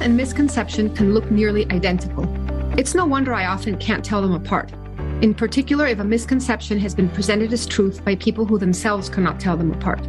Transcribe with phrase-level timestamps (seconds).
[0.00, 2.24] And misconception can look nearly identical.
[2.78, 4.72] It's no wonder I often can't tell them apart.
[5.22, 9.40] In particular, if a misconception has been presented as truth by people who themselves cannot
[9.40, 10.00] tell them apart.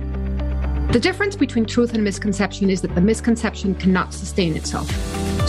[0.91, 4.89] The difference between truth and misconception is that the misconception cannot sustain itself.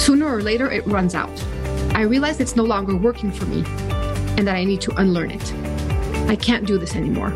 [0.01, 1.31] Sooner or later, it runs out.
[1.95, 3.63] I realize it's no longer working for me
[4.39, 5.53] and that I need to unlearn it.
[6.31, 7.35] I can't do this anymore.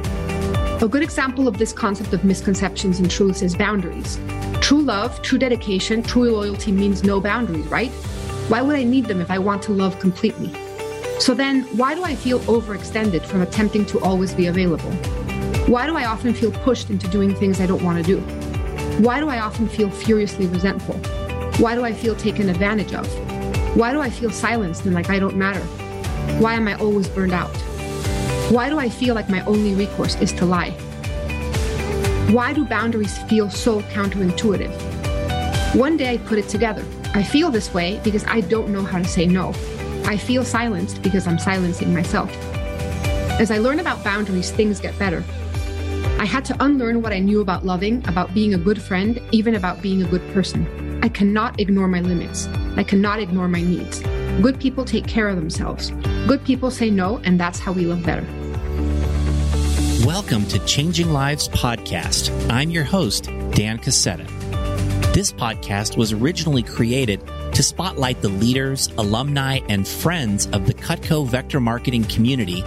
[0.81, 4.19] A good example of this concept of misconceptions and truths is boundaries.
[4.65, 7.91] True love, true dedication, true loyalty means no boundaries, right?
[8.49, 10.51] Why would I need them if I want to love completely?
[11.21, 14.91] So then, why do I feel overextended from attempting to always be available?
[15.67, 18.21] Why do I often feel pushed into doing things I don't want to do?
[19.03, 20.95] Why do I often feel furiously resentful?
[21.63, 23.07] Why do I feel taken advantage of?
[23.77, 25.61] Why do I feel silenced and like I don't matter?
[26.41, 27.55] Why am I always burned out?
[28.51, 30.75] Why do I feel like my only recourse is to lie?
[32.31, 34.73] Why do boundaries feel so counterintuitive?
[35.75, 36.85] One day I put it together.
[37.13, 39.51] I feel this way because I don't know how to say no.
[40.07, 42.35] I feel silenced because I'm silencing myself.
[43.39, 45.23] As I learn about boundaries, things get better.
[46.19, 49.55] I had to unlearn what I knew about loving, about being a good friend, even
[49.55, 51.01] about being a good person.
[51.05, 52.49] I cannot ignore my limits.
[52.77, 54.01] I cannot ignore my needs.
[54.41, 55.91] Good people take care of themselves.
[56.27, 58.27] Good people say no, and that's how we live better.
[60.05, 62.31] Welcome to Changing Lives Podcast.
[62.51, 64.27] I'm your host, Dan Casetta.
[65.15, 71.27] This podcast was originally created to spotlight the leaders, alumni, and friends of the Cutco
[71.27, 72.61] Vector Marketing community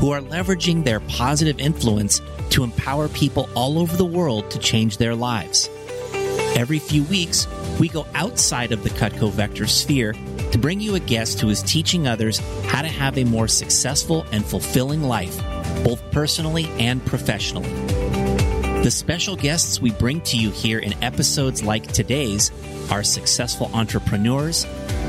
[0.00, 4.96] who are leveraging their positive influence to empower people all over the world to change
[4.96, 5.70] their lives.
[6.56, 7.46] Every few weeks,
[7.78, 10.14] we go outside of the Cutco Vector sphere
[10.50, 14.26] to bring you a guest who is teaching others how to have a more successful
[14.32, 15.40] and fulfilling life,
[15.84, 17.70] both personally and professionally.
[18.82, 22.50] The special guests we bring to you here in episodes like today's
[22.90, 24.64] are successful entrepreneurs,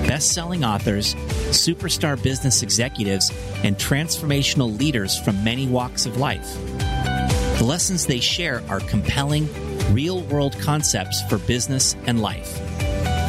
[0.05, 1.15] best selling authors,
[1.51, 3.31] superstar business executives,
[3.63, 6.53] and transformational leaders from many walks of life.
[7.59, 9.47] The lessons they share are compelling,
[9.93, 12.59] real world concepts for business and life.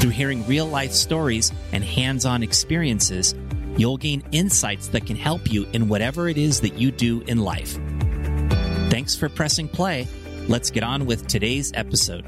[0.00, 3.34] Through hearing real life stories and hands on experiences,
[3.76, 7.38] you'll gain insights that can help you in whatever it is that you do in
[7.38, 7.78] life.
[8.90, 10.06] Thanks for pressing play.
[10.48, 12.24] Let's get on with today's episode.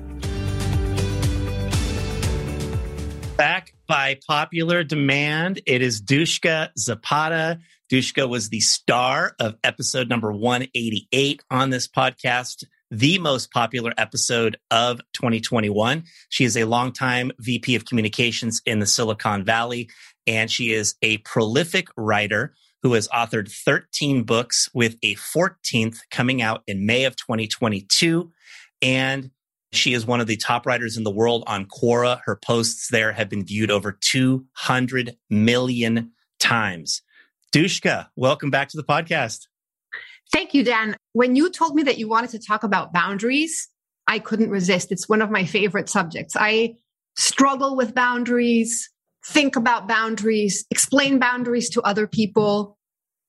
[3.37, 7.59] Back by popular demand, it is Dushka Zapata.
[7.93, 14.57] Dushka was the star of episode number 188 on this podcast the most popular episode
[14.71, 16.05] of 2021.
[16.29, 19.89] She is a longtime VP of communications in the Silicon Valley,
[20.27, 26.43] and she is a prolific writer who has authored 13 books with a 14th coming
[26.43, 28.31] out in May of 2022.
[28.83, 29.31] And
[29.73, 32.21] she is one of the top writers in the world on Quora.
[32.25, 37.03] Her posts there have been viewed over 200 million times.
[37.53, 39.47] Dushka, welcome back to the podcast.
[40.33, 40.97] Thank you, Dan.
[41.13, 43.69] When you told me that you wanted to talk about boundaries,
[44.07, 44.93] I couldn't resist.
[44.93, 46.37] It's one of my favorite subjects.
[46.37, 46.75] I
[47.17, 48.91] struggle with boundaries,
[49.27, 52.77] think about boundaries, explain boundaries to other people,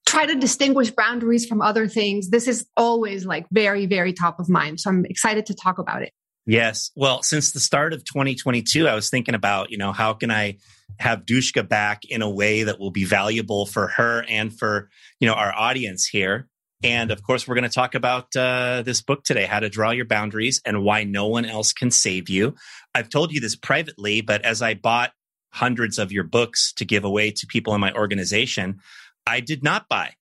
[0.06, 2.30] try to distinguish boundaries from other things.
[2.30, 4.80] This is always like very, very top of mind.
[4.80, 6.12] So I'm excited to talk about it.
[6.46, 6.92] Yes.
[6.96, 10.58] Well, since the start of 2022, I was thinking about, you know, how can I
[11.00, 14.90] have Dushka back in a way that will be valuable for her and for,
[15.20, 16.48] you know, our audience here.
[16.84, 19.92] And of course, we're going to talk about uh, this book today, How to Draw
[19.92, 22.54] Your Boundaries and Why No One Else Can Save You.
[22.94, 25.12] I've told you this privately, but as I bought
[25.56, 28.80] hundreds of your books to give away to people in my organization,
[29.26, 30.12] I did not buy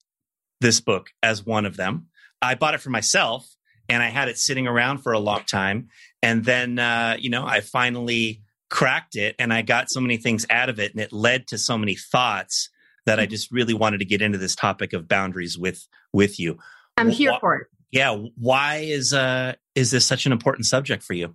[0.61, 2.07] this book as one of them.
[2.41, 3.49] I bought it for myself
[3.89, 5.89] and I had it sitting around for a long time.
[6.23, 10.47] And then, uh, you know, I finally cracked it and I got so many things
[10.51, 12.71] out of it and it led to so many thoughts
[13.05, 16.59] that I just really wanted to get into this topic of boundaries with with you.
[16.97, 17.67] I'm here why, for it.
[17.91, 21.35] Yeah, why is uh is this such an important subject for you?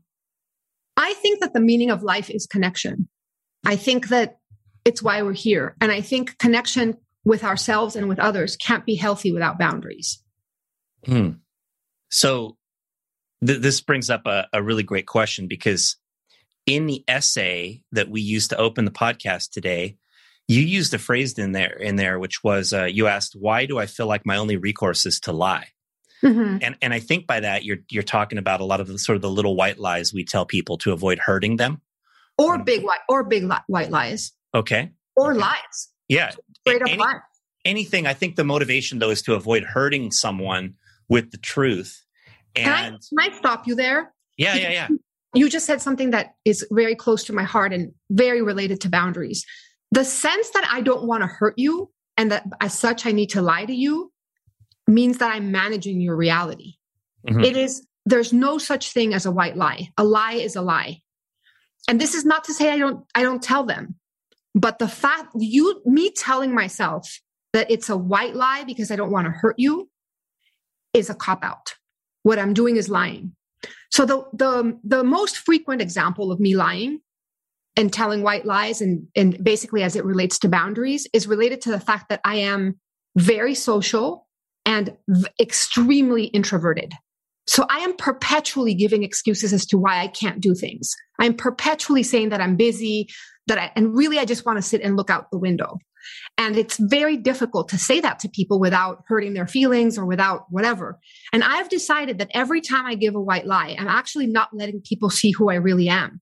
[0.95, 3.09] I think that the meaning of life is connection.
[3.65, 4.39] I think that
[4.85, 5.75] it's why we're here.
[5.81, 10.23] And I think connection with ourselves and with others can't be healthy without boundaries.
[11.05, 11.31] Hmm.
[12.09, 12.57] So
[13.45, 15.97] th- this brings up a, a really great question because
[16.65, 19.97] in the essay that we used to open the podcast today,
[20.49, 23.77] you used a phrase in there in there which was uh, you asked why do
[23.77, 25.67] i feel like my only recourse is to lie
[26.23, 26.57] mm-hmm.
[26.61, 29.15] and and i think by that you're you're talking about a lot of the sort
[29.15, 31.81] of the little white lies we tell people to avoid hurting them
[32.39, 35.39] or um, big white or big li- white lies okay or okay.
[35.39, 36.31] lies yeah
[36.61, 37.15] straight up Any, lies.
[37.65, 40.73] anything i think the motivation though is to avoid hurting someone
[41.07, 42.03] with the truth
[42.55, 44.87] and can I, can I stop you there yeah yeah yeah
[45.33, 48.89] you just said something that is very close to my heart and very related to
[48.89, 49.45] boundaries.
[49.91, 53.29] The sense that I don't want to hurt you and that as such I need
[53.31, 54.11] to lie to you
[54.87, 56.75] means that I'm managing your reality.
[57.27, 57.43] Mm-hmm.
[57.43, 59.89] It is, there's no such thing as a white lie.
[59.97, 61.01] A lie is a lie.
[61.87, 63.95] And this is not to say I don't, I don't tell them,
[64.53, 67.19] but the fact you, me telling myself
[67.53, 69.89] that it's a white lie because I don't want to hurt you
[70.93, 71.75] is a cop out.
[72.23, 73.35] What I'm doing is lying.
[73.91, 76.99] So the, the, the most frequent example of me lying
[77.75, 81.71] and telling white lies and, and basically as it relates to boundaries is related to
[81.71, 82.79] the fact that I am
[83.15, 84.27] very social
[84.65, 86.93] and v- extremely introverted.
[87.49, 90.93] So I am perpetually giving excuses as to why I can't do things.
[91.19, 93.07] I'm perpetually saying that I'm busy,
[93.47, 95.79] that I, and really I just want to sit and look out the window.
[96.37, 100.43] And it's very difficult to say that to people without hurting their feelings or without
[100.51, 100.99] whatever.
[101.33, 104.81] And I've decided that every time I give a white lie, I'm actually not letting
[104.87, 106.21] people see who I really am.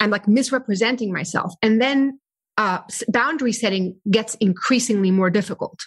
[0.00, 1.54] I'm like misrepresenting myself.
[1.62, 2.18] And then
[2.58, 5.78] uh, boundary setting gets increasingly more difficult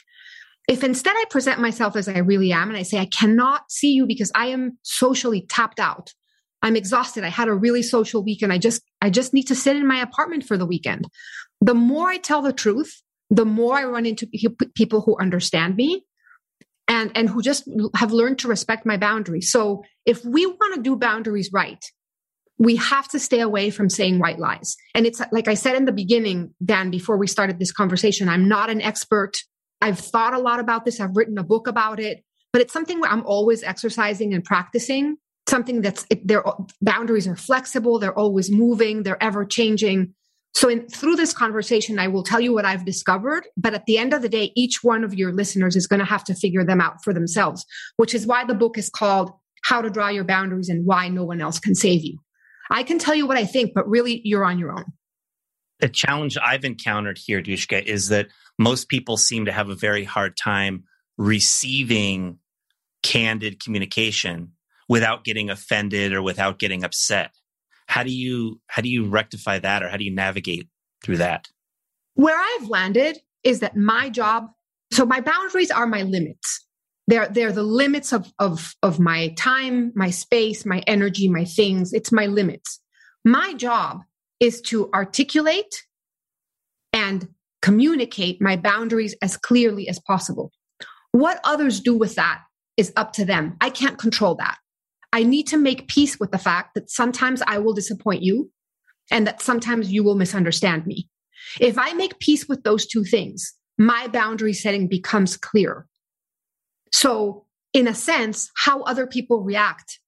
[0.67, 3.91] if instead I present myself as I really am and I say, I cannot see
[3.93, 6.13] you because I am socially tapped out.
[6.61, 7.25] I'm exhausted.
[7.25, 9.85] I had a really social week and I just, I just need to sit in
[9.85, 11.07] my apartment for the weekend.
[11.59, 14.27] The more I tell the truth, the more I run into
[14.75, 16.05] people who understand me
[16.87, 19.51] and, and who just have learned to respect my boundaries.
[19.51, 21.83] So if we want to do boundaries right,
[22.57, 24.77] we have to stay away from saying white lies.
[24.95, 28.47] And it's like I said in the beginning, Dan, before we started this conversation, I'm
[28.47, 29.37] not an expert
[29.83, 31.01] I've thought a lot about this.
[31.01, 35.17] I've written a book about it, but it's something where I'm always exercising and practicing.
[35.49, 36.41] Something that's their
[36.81, 37.99] boundaries are flexible.
[37.99, 39.03] They're always moving.
[39.03, 40.13] They're ever changing.
[40.53, 43.45] So in, through this conversation, I will tell you what I've discovered.
[43.57, 46.05] But at the end of the day, each one of your listeners is going to
[46.05, 47.65] have to figure them out for themselves,
[47.97, 49.31] which is why the book is called
[49.65, 52.19] How to Draw Your Boundaries and Why No One Else Can Save You.
[52.71, 54.85] I can tell you what I think, but really you're on your own.
[55.83, 60.05] The challenge I've encountered here, Dushka, is that most people seem to have a very
[60.05, 60.85] hard time
[61.17, 62.39] receiving
[63.01, 64.53] candid communication
[64.87, 67.31] without getting offended or without getting upset.
[67.85, 70.69] How do you how do you rectify that or how do you navigate
[71.03, 71.49] through that?
[72.13, 74.51] Where I've landed is that my job
[74.93, 76.65] so my boundaries are my limits.
[77.07, 81.91] They're they're the limits of of of my time, my space, my energy, my things.
[81.91, 82.79] It's my limits.
[83.25, 84.03] My job
[84.43, 85.85] is to articulate
[86.91, 87.29] and
[87.61, 90.51] communicate my boundaries as clearly as possible.
[91.13, 92.41] What others do with that
[92.75, 93.55] is up to them.
[93.61, 94.57] I can't control that.
[95.13, 98.51] I need to make peace with the fact that sometimes I will disappoint you
[99.09, 101.07] and that sometimes you will misunderstand me.
[101.61, 105.87] If I make peace with those two things, my boundary setting becomes clear.
[106.91, 109.99] So, in a sense, how other people react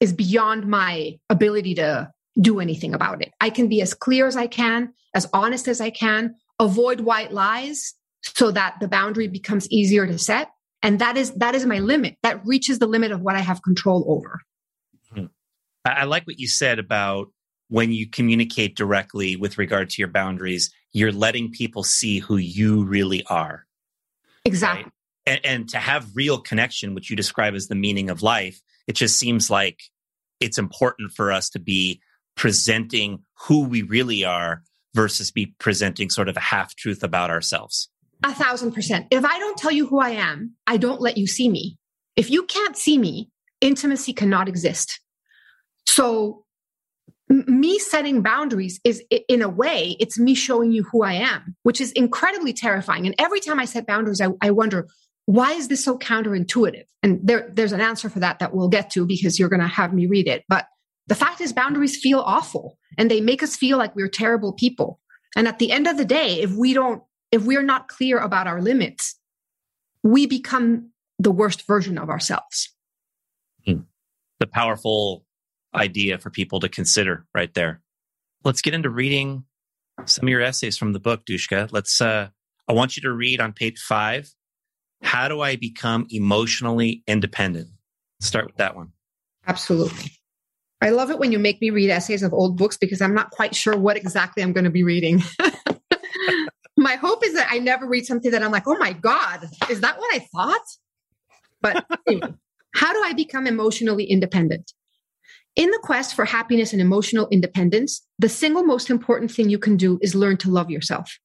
[0.00, 2.10] is beyond my ability to
[2.40, 3.32] do anything about it.
[3.40, 7.32] I can be as clear as I can, as honest as I can, avoid white
[7.32, 10.50] lies so that the boundary becomes easier to set
[10.82, 13.62] and that is that is my limit that reaches the limit of what i have
[13.62, 14.40] control over
[15.12, 15.26] mm-hmm.
[15.84, 17.28] i like what you said about
[17.68, 22.84] when you communicate directly with regard to your boundaries you're letting people see who you
[22.84, 23.66] really are
[24.44, 24.92] exactly right?
[25.26, 28.94] and, and to have real connection which you describe as the meaning of life it
[28.94, 29.80] just seems like
[30.40, 32.00] it's important for us to be
[32.36, 34.62] presenting who we really are
[34.94, 37.88] versus be presenting sort of a half truth about ourselves.
[38.22, 39.06] A thousand percent.
[39.10, 41.76] If I don't tell you who I am, I don't let you see me.
[42.16, 43.28] If you can't see me,
[43.60, 45.00] intimacy cannot exist.
[45.86, 46.44] So
[47.28, 51.80] me setting boundaries is in a way it's me showing you who i am which
[51.80, 54.88] is incredibly terrifying and every time i set boundaries i, I wonder
[55.26, 58.90] why is this so counterintuitive and there, there's an answer for that that we'll get
[58.90, 60.66] to because you're going to have me read it but
[61.06, 65.00] the fact is, boundaries feel awful and they make us feel like we're terrible people.
[65.36, 68.46] And at the end of the day, if we don't, if we're not clear about
[68.46, 69.18] our limits,
[70.02, 72.72] we become the worst version of ourselves.
[73.66, 73.80] Hmm.
[74.38, 75.24] The powerful
[75.74, 77.82] idea for people to consider right there.
[78.44, 79.44] Let's get into reading
[80.04, 81.68] some of your essays from the book, Dushka.
[81.72, 82.28] Let's, uh,
[82.68, 84.30] I want you to read on page five
[85.02, 87.68] How do I become emotionally independent?
[88.20, 88.92] Start with that one.
[89.46, 90.12] Absolutely.
[90.80, 93.30] I love it when you make me read essays of old books because I'm not
[93.30, 95.22] quite sure what exactly I'm going to be reading.
[96.76, 99.80] my hope is that I never read something that I'm like, oh my God, is
[99.80, 100.60] that what I thought?
[101.62, 102.34] But anyway,
[102.74, 104.72] how do I become emotionally independent?
[105.56, 109.76] In the quest for happiness and emotional independence, the single most important thing you can
[109.76, 111.18] do is learn to love yourself.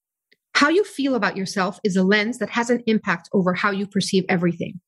[0.53, 3.87] How you feel about yourself is a lens that has an impact over how you
[3.87, 4.79] perceive everything.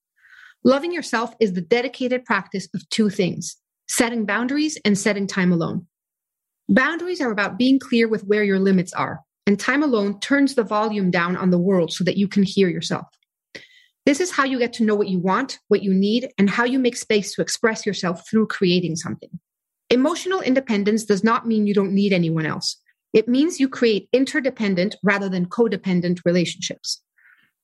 [0.63, 3.58] Loving yourself is the dedicated practice of two things
[3.91, 5.86] setting boundaries and setting time alone.
[6.69, 10.63] Boundaries are about being clear with where your limits are, and time alone turns the
[10.63, 13.05] volume down on the world so that you can hear yourself.
[14.05, 16.63] This is how you get to know what you want, what you need, and how
[16.63, 19.29] you make space to express yourself through creating something.
[19.89, 22.77] Emotional independence does not mean you don't need anyone else.
[23.12, 27.01] It means you create interdependent rather than codependent relationships.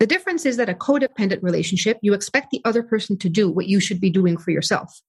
[0.02, 3.68] The difference is that a codependent relationship, you expect the other person to do what
[3.68, 5.02] you should be doing for yourself.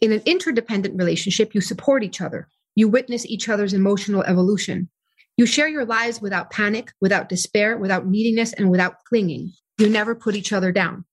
[0.00, 2.48] In an interdependent relationship, you support each other.
[2.74, 4.88] You witness each other's emotional evolution.
[5.36, 9.52] You share your lives without panic, without despair, without neediness, and without clinging.
[9.78, 11.04] You never put each other down.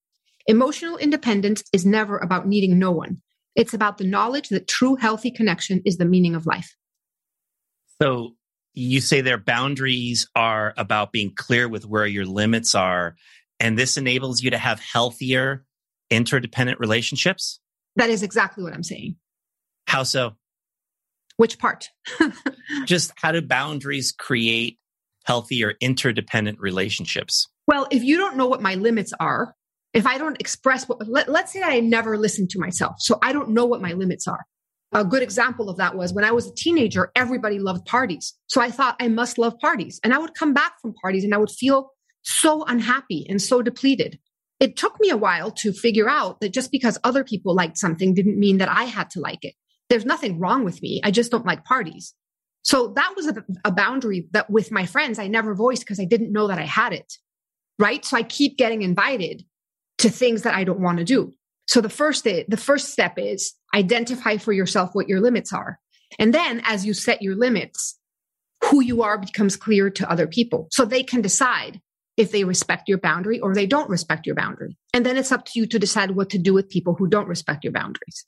[0.46, 3.20] Emotional independence is never about needing no one.
[3.54, 6.74] It's about the knowledge that true healthy connection is the meaning of life.
[8.00, 8.36] So
[8.72, 13.16] you say their boundaries are about being clear with where your limits are.
[13.60, 15.64] And this enables you to have healthier
[16.10, 17.60] interdependent relationships?
[17.98, 19.16] That is exactly what I'm saying.
[19.86, 20.36] How so?
[21.36, 21.90] Which part?
[22.86, 24.78] Just how do boundaries create
[25.24, 27.48] healthier interdependent relationships?
[27.66, 29.54] Well, if you don't know what my limits are,
[29.92, 32.96] if I don't express what, let, us say I never listen to myself.
[32.98, 34.44] So I don't know what my limits are.
[34.92, 38.34] A good example of that was when I was a teenager, everybody loved parties.
[38.46, 40.00] So I thought I must love parties.
[40.02, 41.90] And I would come back from parties and I would feel
[42.22, 44.18] so unhappy and so depleted.
[44.60, 48.14] It took me a while to figure out that just because other people liked something
[48.14, 49.54] didn't mean that I had to like it.
[49.88, 51.00] There's nothing wrong with me.
[51.04, 52.14] I just don't like parties.
[52.62, 56.04] So that was a, a boundary that with my friends, I never voiced because I
[56.04, 57.14] didn't know that I had it.
[57.78, 58.04] Right.
[58.04, 59.44] So I keep getting invited
[59.98, 61.32] to things that I don't want to do.
[61.66, 65.78] So the first the first step is identify for yourself what your limits are.
[66.18, 67.98] And then as you set your limits,
[68.64, 70.68] who you are becomes clear to other people.
[70.72, 71.80] So they can decide
[72.18, 74.76] if they respect your boundary or they don't respect your boundary.
[74.92, 77.28] And then it's up to you to decide what to do with people who don't
[77.28, 78.26] respect your boundaries.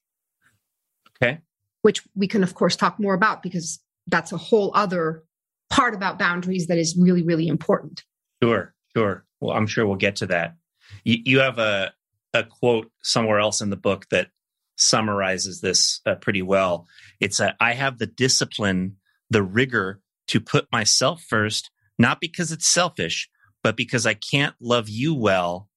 [1.21, 1.41] Okay.
[1.83, 5.25] Which we can, of course, talk more about because that's a whole other
[5.71, 8.05] part about boundaries that is really, really important.
[8.43, 9.25] Sure, sure.
[9.41, 10.55] Well, I'm sure we'll get to that.
[11.03, 11.93] You, you have a,
[12.33, 14.29] a quote somewhere else in the book that
[14.77, 16.87] summarizes this uh, pretty well.
[17.19, 18.97] It's a, I have the discipline,
[19.31, 23.29] the rigor to put myself first, not because it's selfish,
[23.63, 25.69] but because I can't love you well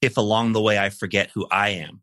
[0.00, 2.02] if along the way I forget who I am.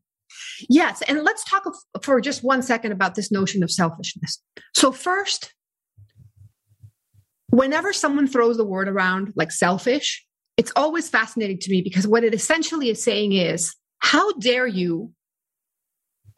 [0.69, 1.01] Yes.
[1.07, 1.63] And let's talk
[2.01, 4.41] for just one second about this notion of selfishness.
[4.75, 5.53] So, first,
[7.49, 10.25] whenever someone throws the word around like selfish,
[10.57, 15.11] it's always fascinating to me because what it essentially is saying is, how dare you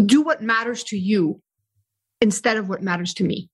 [0.05, 1.41] do what matters to you
[2.19, 3.49] instead of what matters to me?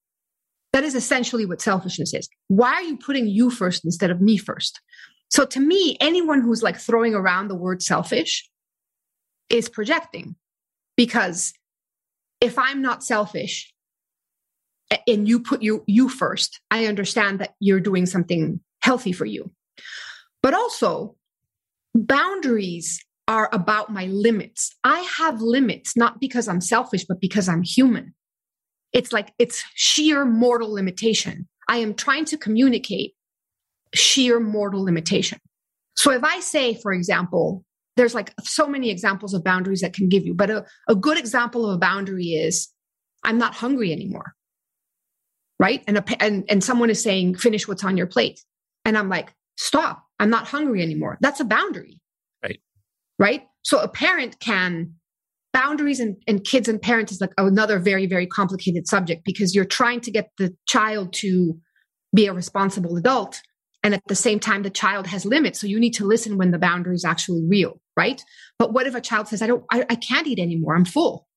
[0.73, 2.29] That is essentially what selfishness is.
[2.47, 4.79] Why are you putting you first instead of me first?
[5.29, 8.49] So to me, anyone who's like throwing around the word selfish
[9.49, 10.35] is projecting
[10.97, 11.53] because
[12.41, 13.73] if I'm not selfish
[15.07, 19.51] and you put you, you first, I understand that you're doing something healthy for you.
[20.41, 21.15] But also,
[21.93, 24.75] boundaries are about my limits.
[24.83, 28.13] I have limits, not because I'm selfish, but because I'm human.
[28.93, 31.47] It's like it's sheer mortal limitation.
[31.67, 33.13] I am trying to communicate
[33.93, 35.39] sheer mortal limitation.
[35.95, 37.63] So if I say, for example,
[37.97, 41.17] there's like so many examples of boundaries that can give you, but a, a good
[41.17, 42.69] example of a boundary is
[43.23, 44.33] I'm not hungry anymore.
[45.59, 45.83] Right.
[45.87, 48.39] And, a, and, and someone is saying, finish what's on your plate.
[48.85, 50.05] And I'm like, stop.
[50.19, 51.17] I'm not hungry anymore.
[51.19, 51.99] That's a boundary.
[52.41, 52.61] Right.
[53.17, 53.43] Right.
[53.63, 54.93] So a parent can
[55.51, 59.65] boundaries and, and kids and parents is like another very, very complicated subject because you're
[59.65, 61.59] trying to get the child to
[62.15, 63.41] be a responsible adult
[63.83, 65.59] and at the same time the child has limits.
[65.59, 68.23] So you need to listen when the boundary is actually real right?
[68.57, 70.75] But what if a child says i don't I, I can't eat anymore.
[70.75, 71.27] I'm full.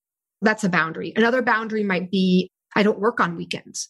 [0.41, 1.11] That's a boundary.
[1.15, 3.89] Another boundary might be i don't work on weekends.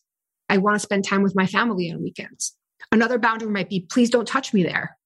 [0.50, 2.56] I want to spend time with my family on weekends.
[2.92, 4.98] Another boundary might be please don't touch me there.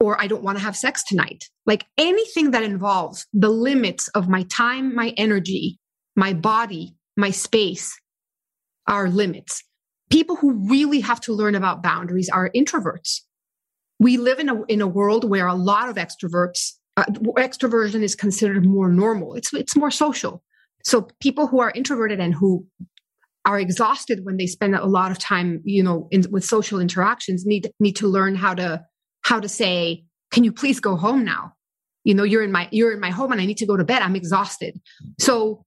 [0.00, 1.44] Or i don't want to have sex tonight.
[1.64, 5.78] Like anything that involves the limits of my time my energy
[6.14, 7.98] my body my space
[8.86, 9.64] are limits
[10.10, 13.20] people who really have to learn about boundaries are introverts.
[13.98, 17.04] We live in a, in a world where a lot of extroverts, uh,
[17.36, 19.34] extroversion is considered more normal.
[19.34, 20.42] It's, it's more social.
[20.84, 22.66] So people who are introverted and who
[23.46, 27.44] are exhausted when they spend a lot of time, you know, in, with social interactions
[27.46, 28.84] need, need to learn how to,
[29.22, 31.52] how to say, can you please go home now?
[32.04, 33.84] You know, you're in my, you're in my home and I need to go to
[33.84, 34.02] bed.
[34.02, 34.80] I'm exhausted.
[35.18, 35.64] So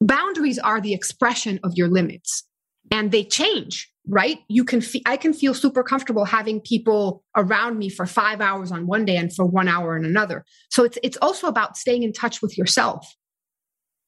[0.00, 2.44] boundaries are the expression of your limits
[2.90, 7.78] and they change right you can fe- i can feel super comfortable having people around
[7.78, 10.98] me for 5 hours on one day and for 1 hour on another so it's
[11.02, 13.14] it's also about staying in touch with yourself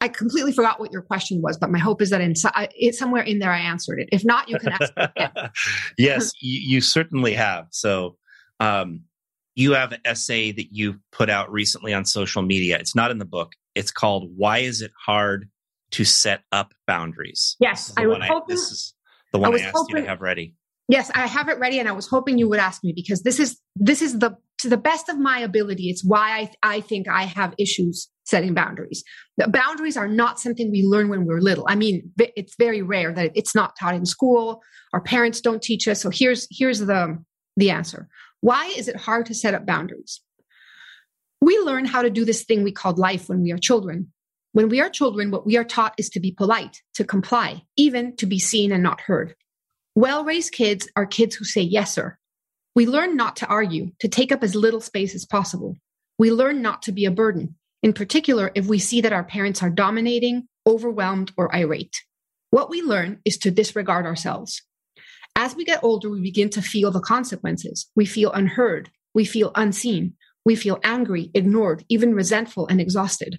[0.03, 2.35] I completely forgot what your question was, but my hope is that in,
[2.75, 4.09] it's somewhere in there I answered it.
[4.11, 4.93] If not, you can ask.
[5.97, 7.69] yes, you, you, certainly have.
[7.71, 8.17] So,
[8.59, 9.03] um,
[9.55, 12.79] you have an essay that you put out recently on social media.
[12.79, 13.53] It's not in the book.
[13.77, 15.49] It's called "Why Is It Hard
[15.93, 18.55] to Set Up Boundaries." Yes, I was hoping.
[18.55, 18.95] I, this is
[19.33, 20.55] the one I, I asked hoping, you to have ready.
[20.89, 23.39] Yes, I have it ready, and I was hoping you would ask me because this
[23.39, 25.89] is this is the to the best of my ability.
[25.89, 29.03] It's why I I think I have issues setting boundaries.
[29.37, 31.65] The boundaries are not something we learn when we're little.
[31.69, 34.61] I mean, it's very rare that it's not taught in school.
[34.93, 36.01] Our parents don't teach us.
[36.01, 37.23] So here's here's the
[37.57, 38.09] the answer.
[38.41, 40.21] Why is it hard to set up boundaries?
[41.41, 44.13] We learn how to do this thing we called life when we are children.
[44.53, 48.15] When we are children, what we are taught is to be polite, to comply, even
[48.17, 49.35] to be seen and not heard.
[49.95, 52.19] Well raised kids are kids who say yes, sir.
[52.75, 55.77] We learn not to argue, to take up as little space as possible.
[56.19, 59.63] We learn not to be a burden, in particular, if we see that our parents
[59.63, 61.97] are dominating, overwhelmed, or irate.
[62.51, 64.63] What we learn is to disregard ourselves.
[65.35, 67.91] As we get older, we begin to feel the consequences.
[67.97, 68.91] We feel unheard.
[69.15, 70.15] We feel unseen.
[70.45, 73.39] We feel angry, ignored, even resentful and exhausted.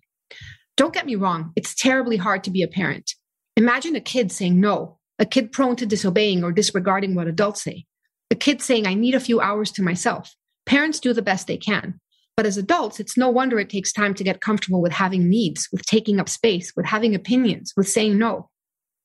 [0.75, 3.13] Don't get me wrong, it's terribly hard to be a parent.
[3.55, 7.85] Imagine a kid saying no, a kid prone to disobeying or disregarding what adults say,
[8.31, 10.33] a kid saying, I need a few hours to myself.
[10.65, 11.99] Parents do the best they can.
[12.35, 15.69] But as adults, it's no wonder it takes time to get comfortable with having needs,
[15.71, 18.49] with taking up space, with having opinions, with saying no.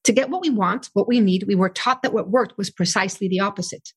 [0.05, 2.71] To get what we want, what we need, we were taught that what worked was
[2.71, 3.91] precisely the opposite.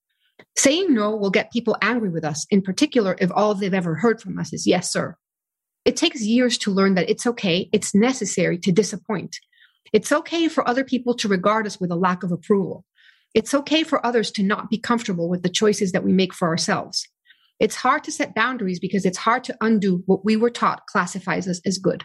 [0.57, 4.21] Saying no will get people angry with us, in particular if all they've ever heard
[4.21, 5.15] from us is yes, sir.
[5.83, 9.37] It takes years to learn that it's okay, it's necessary to disappoint.
[9.93, 12.85] It's okay for other people to regard us with a lack of approval.
[13.33, 16.47] It's okay for others to not be comfortable with the choices that we make for
[16.47, 17.07] ourselves.
[17.59, 21.47] It's hard to set boundaries because it's hard to undo what we were taught classifies
[21.47, 22.03] us as good.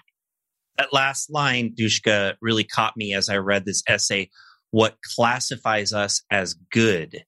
[0.77, 4.31] That last line, Dushka, really caught me as I read this essay.
[4.71, 7.25] What classifies us as good?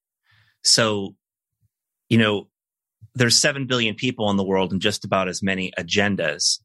[0.62, 1.14] So,
[2.10, 2.48] you know,
[3.14, 6.60] there's 7 billion people in the world and just about as many agendas.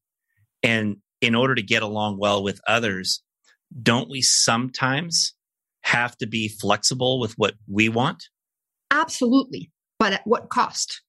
[0.61, 3.23] And in order to get along well with others,
[3.81, 5.33] don't we sometimes
[5.81, 8.25] have to be flexible with what we want?
[8.91, 9.71] Absolutely.
[9.99, 11.01] But at what cost?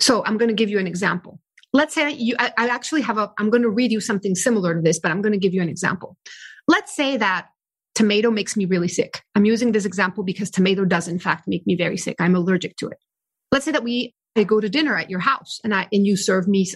[0.00, 1.40] So I'm going to give you an example.
[1.72, 4.74] Let's say you, I, I actually have a, I'm going to read you something similar
[4.74, 6.16] to this, but I'm going to give you an example.
[6.68, 7.48] Let's say that
[7.94, 9.22] tomato makes me really sick.
[9.34, 12.16] I'm using this example because tomato does in fact make me very sick.
[12.20, 12.98] I'm allergic to it.
[13.54, 16.16] Let's say that we I go to dinner at your house and I and you
[16.16, 16.66] serve me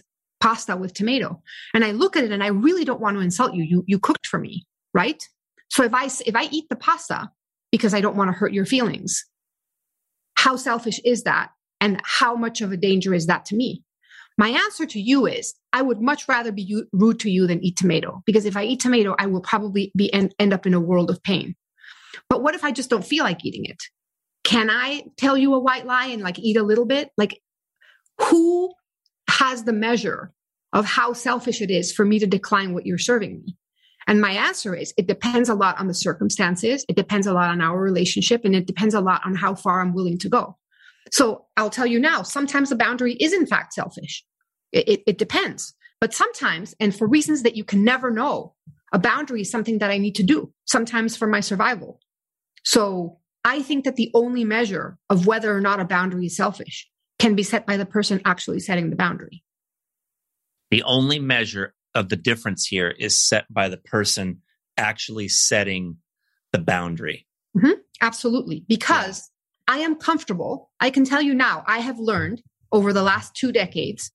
[0.41, 1.43] pasta with tomato.
[1.75, 3.65] And I look at it and I really don't want to insult you.
[3.65, 4.65] You you cooked for me,
[4.95, 5.21] right?
[5.71, 7.31] So if I if I eat the pasta
[7.73, 9.25] because I don't want to hurt your feelings,
[10.37, 13.83] how selfish is that and how much of a danger is that to me?
[14.39, 17.77] My answer to you is I would much rather be rude to you than eat
[17.77, 20.81] tomato because if I eat tomato, I will probably be end, end up in a
[20.81, 21.57] world of pain.
[22.29, 23.83] But what if I just don't feel like eating it?
[24.45, 27.11] Can I tell you a white lie and like eat a little bit?
[27.17, 27.41] Like,
[28.21, 28.73] who
[29.29, 30.33] has the measure
[30.73, 33.57] of how selfish it is for me to decline what you're serving me?
[34.09, 36.85] And my answer is it depends a lot on the circumstances.
[36.89, 39.83] It depends a lot on our relationship and it depends a lot on how far
[39.83, 40.57] I'm willing to go.
[41.13, 44.25] So I'll tell you now, sometimes the boundary is in fact selfish.
[44.73, 45.75] It, it, it, depends.
[46.01, 48.55] But sometimes, and for reasons that you can never know,
[48.93, 52.01] a boundary is something that I need to do, sometimes for my survival.
[52.65, 56.89] So I think that the only measure of whether or not a boundary is selfish
[57.19, 59.43] can be set by the person actually setting the boundary.
[60.71, 64.43] The only measure of the difference here is set by the person
[64.77, 65.97] actually setting
[66.53, 67.27] the boundary.
[67.57, 67.81] Mm-hmm.
[68.01, 68.65] Absolutely.
[68.69, 69.31] Because
[69.67, 70.71] I am comfortable.
[70.81, 74.11] I can tell you now, I have learned over the last two decades.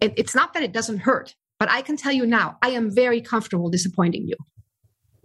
[0.00, 2.94] It, it's not that it doesn't hurt, but I can tell you now, I am
[2.94, 4.36] very comfortable disappointing you.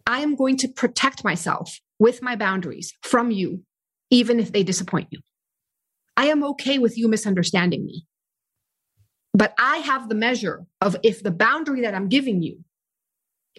[0.05, 3.63] I am going to protect myself with my boundaries from you,
[4.09, 5.19] even if they disappoint you.
[6.17, 8.05] I am okay with you misunderstanding me.
[9.33, 12.63] But I have the measure of if the boundary that I'm giving you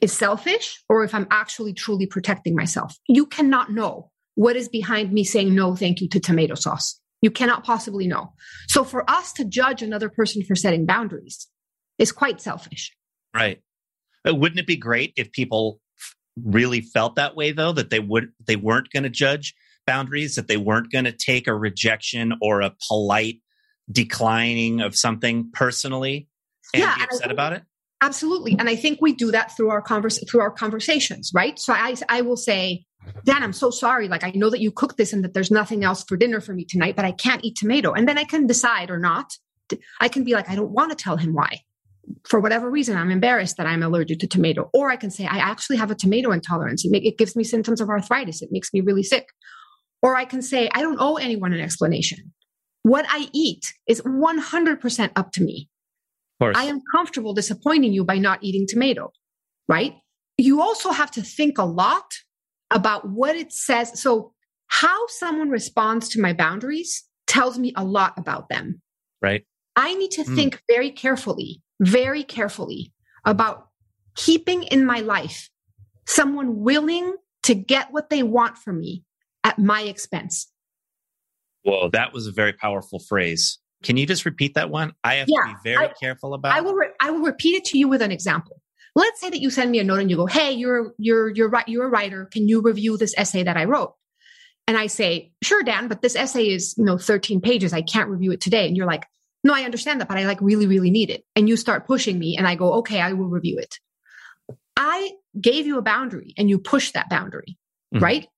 [0.00, 2.96] is selfish or if I'm actually truly protecting myself.
[3.08, 7.30] You cannot know what is behind me saying no thank you to tomato sauce you
[7.30, 8.32] cannot possibly know
[8.68, 11.48] so for us to judge another person for setting boundaries
[11.98, 12.94] is quite selfish
[13.34, 13.60] right
[14.24, 15.80] but wouldn't it be great if people
[16.42, 19.54] really felt that way though that they would they weren't going to judge
[19.86, 23.40] boundaries that they weren't going to take a rejection or a polite
[23.90, 26.28] declining of something personally
[26.72, 27.62] and yeah, be upset about it
[28.00, 31.72] absolutely and i think we do that through our convers through our conversations right so
[31.72, 32.84] i i will say
[33.24, 34.08] Dan, I'm so sorry.
[34.08, 36.54] Like, I know that you cooked this and that there's nothing else for dinner for
[36.54, 37.92] me tonight, but I can't eat tomato.
[37.92, 39.32] And then I can decide or not.
[40.00, 41.62] I can be like, I don't want to tell him why.
[42.28, 44.70] For whatever reason, I'm embarrassed that I'm allergic to tomato.
[44.72, 46.84] Or I can say, I actually have a tomato intolerance.
[46.84, 48.42] It gives me symptoms of arthritis.
[48.42, 49.26] It makes me really sick.
[50.02, 52.32] Or I can say, I don't owe anyone an explanation.
[52.82, 55.68] What I eat is 100% up to me.
[56.40, 59.12] I am comfortable disappointing you by not eating tomato,
[59.68, 59.94] right?
[60.38, 62.14] You also have to think a lot
[62.72, 64.00] about what it says.
[64.00, 64.32] So,
[64.66, 68.80] how someone responds to my boundaries tells me a lot about them.
[69.20, 69.44] Right.
[69.76, 70.34] I need to mm.
[70.34, 72.92] think very carefully, very carefully
[73.24, 73.68] about
[74.14, 75.48] keeping in my life
[76.06, 79.04] someone willing to get what they want from me
[79.44, 80.48] at my expense.
[81.64, 83.58] Whoa, that was a very powerful phrase.
[83.82, 84.92] Can you just repeat that one?
[85.02, 86.52] I have yeah, to be very I, careful about.
[86.52, 86.74] I will.
[86.74, 88.60] Re- I will repeat it to you with an example.
[88.94, 91.48] Let's say that you send me a note and you go, "Hey, you're you're you're
[91.48, 91.66] right.
[91.66, 92.26] You're a writer.
[92.26, 93.94] Can you review this essay that I wrote?"
[94.68, 97.72] And I say, "Sure, Dan, but this essay is you know 13 pages.
[97.72, 99.04] I can't review it today." And you're like,
[99.44, 102.18] "No, I understand that, but I like really really need it." And you start pushing
[102.18, 103.78] me, and I go, "Okay, I will review it."
[104.76, 107.58] I gave you a boundary, and you push that boundary,
[107.94, 108.02] mm-hmm.
[108.02, 108.28] right?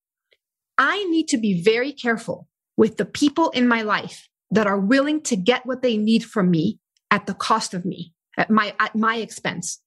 [0.77, 5.23] I need to be very careful with the people in my life that are willing
[5.23, 6.79] to get what they need from me
[7.11, 9.81] at the cost of me, at my, at my expense.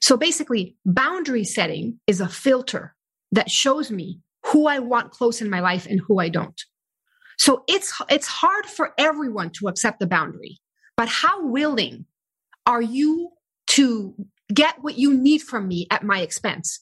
[0.00, 2.94] So basically, boundary setting is a filter
[3.32, 6.60] that shows me who I want close in my life and who I don't.
[7.38, 10.58] So it's, it's hard for everyone to accept the boundary,
[10.96, 12.04] but how willing
[12.66, 13.30] are you
[13.68, 14.14] to
[14.52, 16.80] get what you need from me at my expense?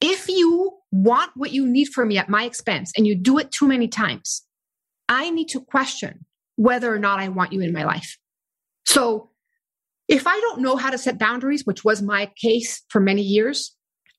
[0.00, 3.50] If you want what you need from me at my expense and you do it
[3.50, 4.42] too many times,
[5.08, 8.18] I need to question whether or not I want you in my life.
[8.84, 9.30] So
[10.08, 13.74] if I don't know how to set boundaries, which was my case for many years,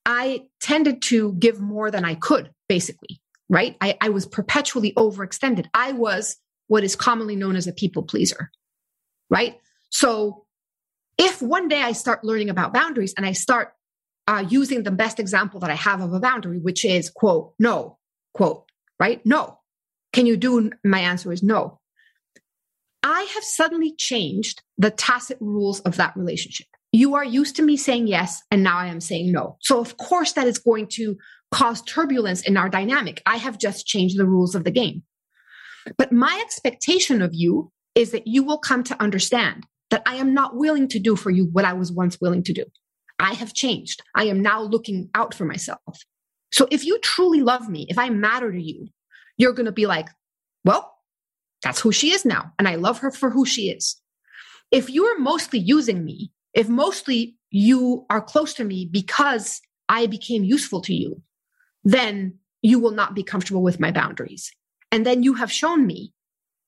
[0.06, 3.76] I tended to give more than I could, basically, right?
[3.82, 5.68] I, I was perpetually overextended.
[5.74, 8.52] I was what is commonly known as a people pleaser,
[9.30, 9.60] right?
[9.90, 10.46] So
[11.18, 13.74] if one day I start learning about boundaries and I start
[14.28, 17.98] uh, using the best example that I have of a boundary, which is quote, no,
[18.34, 18.66] quote,
[19.00, 19.26] right?
[19.26, 19.60] No.
[20.14, 20.72] Can you do?
[20.84, 21.80] My answer is no.
[23.04, 26.68] I have suddenly changed the tacit rules of that relationship.
[26.92, 29.58] You are used to me saying yes, and now I am saying no.
[29.62, 31.18] So, of course, that is going to
[31.52, 33.22] cause turbulence in our dynamic.
[33.26, 35.04] I have just changed the rules of the game.
[35.98, 40.34] But my expectation of you is that you will come to understand that I am
[40.34, 42.66] not willing to do for you what I was once willing to do.
[43.20, 44.02] I have changed.
[44.16, 45.80] I am now looking out for myself.
[46.52, 48.88] So if you truly love me, if I matter to you,
[49.38, 50.10] you're going to be like,
[50.66, 50.94] well,
[51.64, 52.52] that's who she is now.
[52.60, 54.00] And I love her for who she is.
[54.72, 60.44] If you're mostly using me, if mostly you are close to me because I became
[60.44, 61.22] useful to you,
[61.88, 64.52] then you will not be comfortable with my boundaries.
[64.92, 66.14] And then you have shown me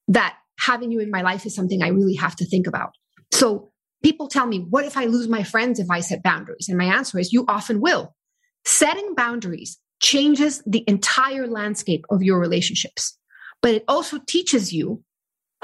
[0.07, 2.91] that having you in my life is something I really have to think about.
[3.33, 6.67] So people tell me, what if I lose my friends if I set boundaries?
[6.69, 8.15] And my answer is, you often will.
[8.65, 13.17] Setting boundaries changes the entire landscape of your relationships,
[13.61, 15.03] but it also teaches you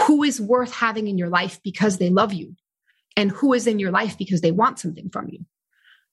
[0.01, 2.55] who is worth having in your life because they love you
[3.15, 5.39] and who is in your life because they want something from you.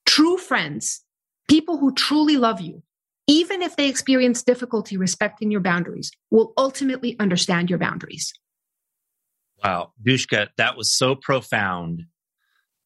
[0.05, 1.03] True friends,
[1.49, 2.83] people who truly love you,
[3.27, 8.33] even if they experience difficulty respecting your boundaries, will ultimately understand your boundaries.
[9.63, 12.03] Wow, Dushka, that was so profound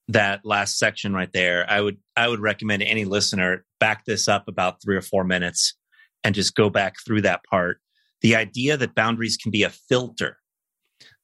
[0.10, 4.48] that last section right there, I would I would recommend any listener back this up
[4.48, 5.76] about three or four minutes
[6.24, 7.80] and just go back through that part.
[8.22, 10.38] The idea that boundaries can be a filter,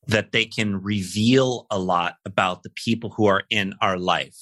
[0.07, 4.37] that they can reveal a lot about the people who are in our life.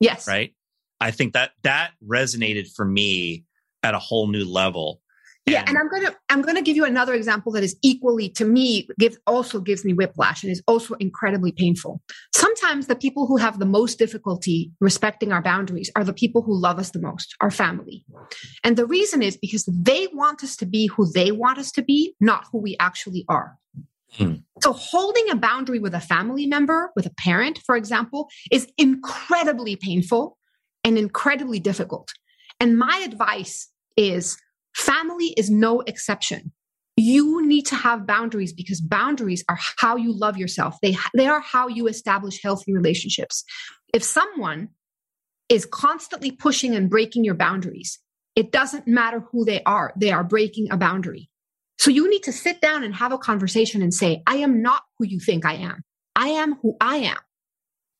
[0.00, 0.26] Yes.
[0.26, 0.54] Right.
[1.00, 3.44] I think that that resonated for me
[3.82, 5.00] at a whole new level
[5.50, 8.88] yeah, and I'm gonna I'm gonna give you another example that is equally to me
[8.98, 12.02] gives also gives me whiplash and is also incredibly painful.
[12.34, 16.58] Sometimes the people who have the most difficulty respecting our boundaries are the people who
[16.58, 18.04] love us the most, our family.
[18.64, 21.82] And the reason is because they want us to be who they want us to
[21.82, 23.56] be, not who we actually are.
[24.12, 24.36] Hmm.
[24.62, 29.76] So holding a boundary with a family member, with a parent, for example, is incredibly
[29.76, 30.38] painful
[30.82, 32.12] and incredibly difficult.
[32.60, 34.38] And my advice is
[34.78, 36.52] Family is no exception.
[36.96, 40.76] You need to have boundaries because boundaries are how you love yourself.
[40.80, 43.42] They, they are how you establish healthy relationships.
[43.92, 44.68] If someone
[45.48, 47.98] is constantly pushing and breaking your boundaries,
[48.36, 51.28] it doesn't matter who they are, they are breaking a boundary.
[51.78, 54.82] So you need to sit down and have a conversation and say, I am not
[54.98, 55.82] who you think I am.
[56.14, 57.18] I am who I am.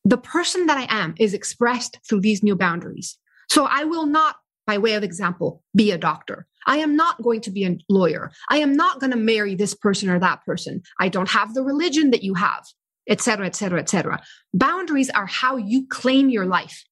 [0.05, 3.17] The person that I am is expressed through these new boundaries.
[3.49, 4.37] So I will not,
[4.69, 6.45] by way of example, be a doctor.
[6.67, 8.31] I am not going to be a lawyer.
[8.49, 10.83] I am not going to marry this person or that person.
[10.99, 12.63] I don't have the religion that you have.
[13.09, 14.21] etc., etc., etc.
[14.53, 16.85] Boundaries are how you claim your life.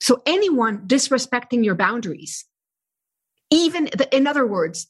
[0.00, 2.46] So anyone disrespecting your boundaries,
[3.50, 4.86] even the, in other words,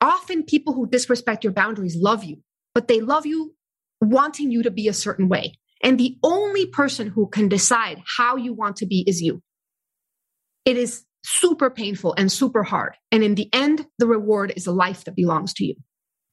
[0.00, 2.38] often people who disrespect your boundaries love you,
[2.74, 3.54] but they love you
[4.00, 5.54] wanting you to be a certain way.
[5.82, 9.42] And the only person who can decide how you want to be is you.
[10.64, 12.94] It is super painful and super hard.
[13.10, 15.74] And in the end, the reward is a life that belongs to you.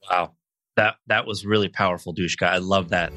[0.10, 0.34] Wow.
[0.76, 2.48] That that was really powerful, Dushka.
[2.48, 3.12] I love that.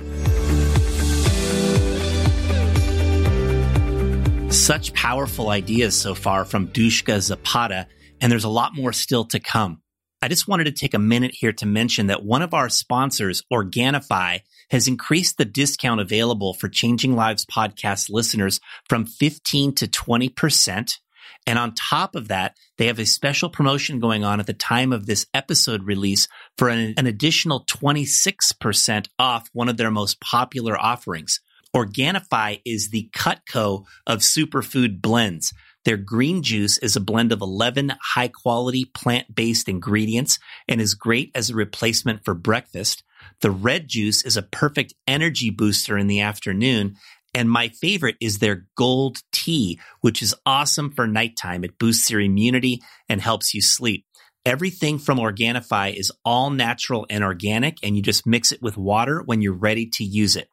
[4.52, 7.86] Such powerful ideas so far from Dushka Zapata,
[8.20, 9.82] and there's a lot more still to come.
[10.22, 13.42] I just wanted to take a minute here to mention that one of our sponsors,
[13.52, 20.98] Organifi, has increased the discount available for Changing Lives podcast listeners from 15 to 20%.
[21.46, 24.92] And on top of that, they have a special promotion going on at the time
[24.92, 26.26] of this episode release
[26.58, 31.40] for an, an additional 26% off one of their most popular offerings.
[31.74, 35.52] Organifi is the Cutco of superfood blends.
[35.84, 40.94] Their green juice is a blend of 11 high quality plant based ingredients and is
[40.94, 43.04] great as a replacement for breakfast.
[43.40, 46.96] The red juice is a perfect energy booster in the afternoon.
[47.36, 51.64] And my favorite is their gold tea, which is awesome for nighttime.
[51.64, 54.06] It boosts your immunity and helps you sleep.
[54.46, 59.22] Everything from Organifi is all natural and organic, and you just mix it with water
[59.22, 60.48] when you're ready to use it.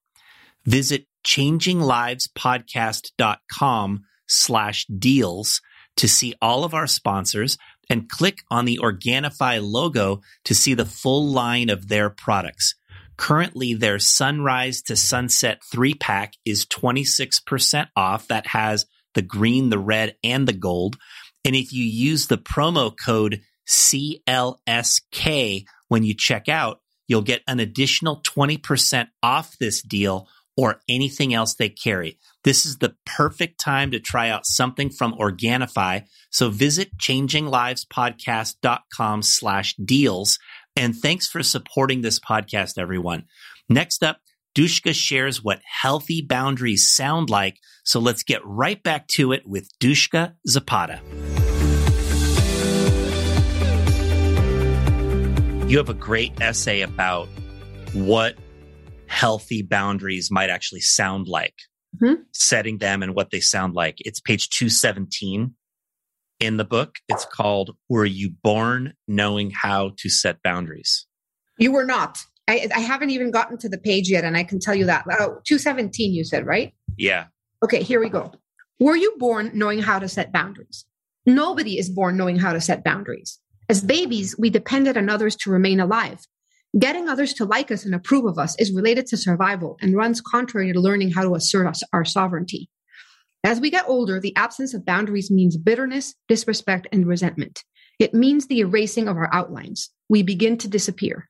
[0.66, 5.62] Visit changinglivespodcast.com slash deals
[5.96, 7.58] to see all of our sponsors
[7.90, 12.76] and click on the Organifi logo to see the full line of their products.
[13.18, 18.28] Currently, their sunrise to sunset three pack is 26% off.
[18.28, 20.98] That has the green, the red, and the gold.
[21.46, 27.60] And if you use the promo code CLSK when you check out, you'll get an
[27.60, 32.20] additional 20% off this deal or anything else they carry.
[32.44, 36.06] This is the perfect time to try out something from Organifi.
[36.30, 40.40] So visit changinglivespodcast.com slash deals.
[40.76, 43.26] And thanks for supporting this podcast, everyone.
[43.70, 44.18] Next up,
[44.56, 47.58] Dushka shares what healthy boundaries sound like.
[47.84, 51.00] So let's get right back to it with Dushka Zapata.
[55.70, 57.28] You have a great essay about
[57.94, 58.36] what
[59.06, 61.54] healthy boundaries might actually sound like,
[62.02, 62.22] mm-hmm.
[62.32, 63.98] setting them and what they sound like.
[64.00, 65.54] It's page 217
[66.44, 66.98] in the book.
[67.08, 71.08] It's called Were You Born Knowing How to Set Boundaries?
[71.58, 72.20] You were not.
[72.48, 75.06] I, I haven't even gotten to the page yet, and I can tell you that.
[75.10, 76.74] Oh, 217, you said, right?
[76.98, 77.26] Yeah.
[77.64, 78.34] Okay, here we go.
[78.80, 80.86] Were you born knowing how to set boundaries?
[81.26, 83.40] Nobody is born knowing how to set boundaries.
[83.70, 86.20] As babies, we depended on others to remain alive.
[86.78, 90.20] Getting others to like us and approve of us is related to survival and runs
[90.20, 92.70] contrary to learning how to assert us, our sovereignty.
[93.46, 97.64] As we get older, the absence of boundaries means bitterness, disrespect, and resentment.
[98.00, 99.90] It means the erasing of our outlines.
[100.08, 101.30] We begin to disappear.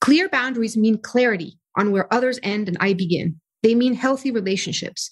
[0.00, 3.40] Clear boundaries mean clarity on where others end and I begin.
[3.62, 5.10] They mean healthy relationships.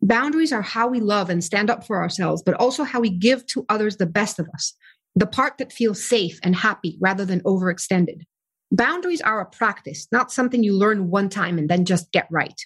[0.00, 3.44] Boundaries are how we love and stand up for ourselves, but also how we give
[3.46, 4.72] to others the best of us,
[5.14, 8.22] the part that feels safe and happy rather than overextended.
[8.70, 12.60] Boundaries are a practice, not something you learn one time and then just get right.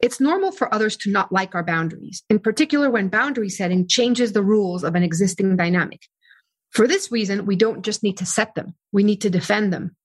[0.00, 4.32] It's normal for others to not like our boundaries, in particular when boundary setting changes
[4.32, 6.02] the rules of an existing dynamic.
[6.70, 9.96] For this reason, we don't just need to set them, we need to defend them.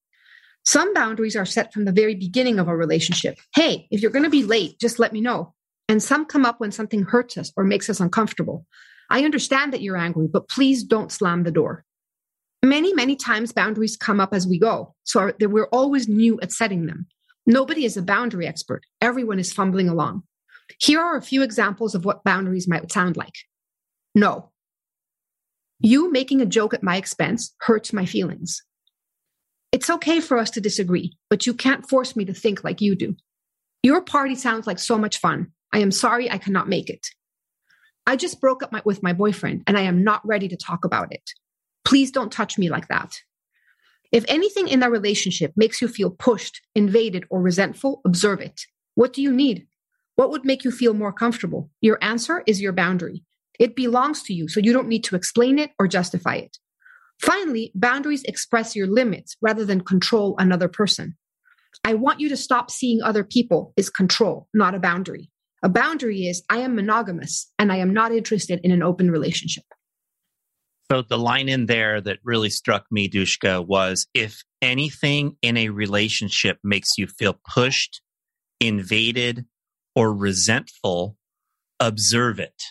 [0.64, 3.40] Some boundaries are set from the very beginning of a relationship.
[3.56, 5.54] Hey, if you're going to be late, just let me know.
[5.90, 8.66] And some come up when something hurts us or makes us uncomfortable.
[9.10, 11.84] I understand that you're angry, but please don't slam the door.
[12.64, 14.94] Many, many times boundaries come up as we go.
[15.04, 17.08] So we're always new at setting them.
[17.46, 18.84] Nobody is a boundary expert.
[19.02, 20.24] Everyone is fumbling along.
[20.80, 23.36] Here are a few examples of what boundaries might sound like.
[24.16, 24.52] No.
[25.80, 28.62] You making a joke at my expense hurts my feelings.
[29.72, 32.96] It's okay for us to disagree, but you can't force me to think like you
[32.96, 33.16] do.
[33.84, 35.48] Your party sounds like so much fun.
[35.74, 37.08] I am sorry I cannot make it.
[38.06, 40.86] I just broke up my, with my boyfriend and I am not ready to talk
[40.86, 41.24] about it.
[41.86, 43.14] Please don't touch me like that.
[44.12, 48.62] If anything in that relationship makes you feel pushed, invaded, or resentful, observe it.
[48.96, 49.68] What do you need?
[50.16, 51.70] What would make you feel more comfortable?
[51.80, 53.24] Your answer is your boundary.
[53.58, 56.58] It belongs to you, so you don't need to explain it or justify it.
[57.22, 61.16] Finally, boundaries express your limits rather than control another person.
[61.86, 65.32] I want you to stop seeing other people is control, not a boundary.
[65.64, 69.64] A boundary is I am monogamous and I am not interested in an open relationship.
[70.92, 75.70] So the line in there that really struck me, Dushka, was if anything in a
[75.70, 78.02] relationship makes you feel pushed,
[78.60, 79.46] invaded,
[79.96, 81.16] or resentful,
[81.80, 82.62] observe it.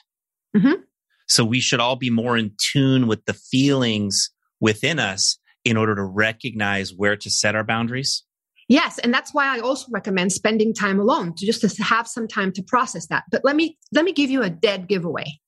[0.54, 0.82] Mm-hmm.
[1.28, 4.28] So we should all be more in tune with the feelings
[4.60, 8.22] within us in order to recognize where to set our boundaries.
[8.68, 12.28] Yes, and that's why I also recommend spending time alone to just to have some
[12.28, 13.24] time to process that.
[13.30, 15.40] But let me let me give you a dead giveaway.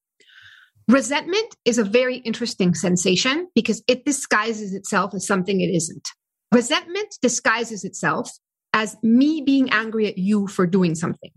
[0.88, 6.08] Resentment is a very interesting sensation because it disguises itself as something it isn't.
[6.52, 8.30] Resentment disguises itself
[8.72, 11.30] as me being angry at you for doing something.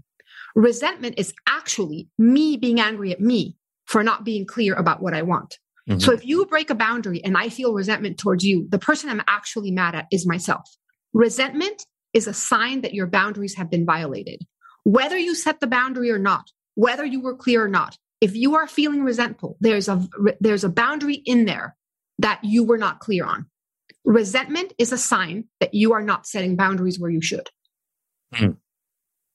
[0.56, 5.22] Resentment is actually me being angry at me for not being clear about what I
[5.22, 5.60] want.
[5.88, 6.00] Mm-hmm.
[6.00, 9.22] So if you break a boundary and I feel resentment towards you, the person I'm
[9.28, 10.68] actually mad at is myself.
[11.14, 14.42] Resentment is a sign that your boundaries have been violated.
[14.84, 18.56] Whether you set the boundary or not, whether you were clear or not, if you
[18.56, 20.08] are feeling resentful, there's a
[20.40, 21.76] there's a boundary in there
[22.20, 23.48] that you were not clear on.
[24.04, 27.50] Resentment is a sign that you are not setting boundaries where you should.
[28.34, 28.58] Mm.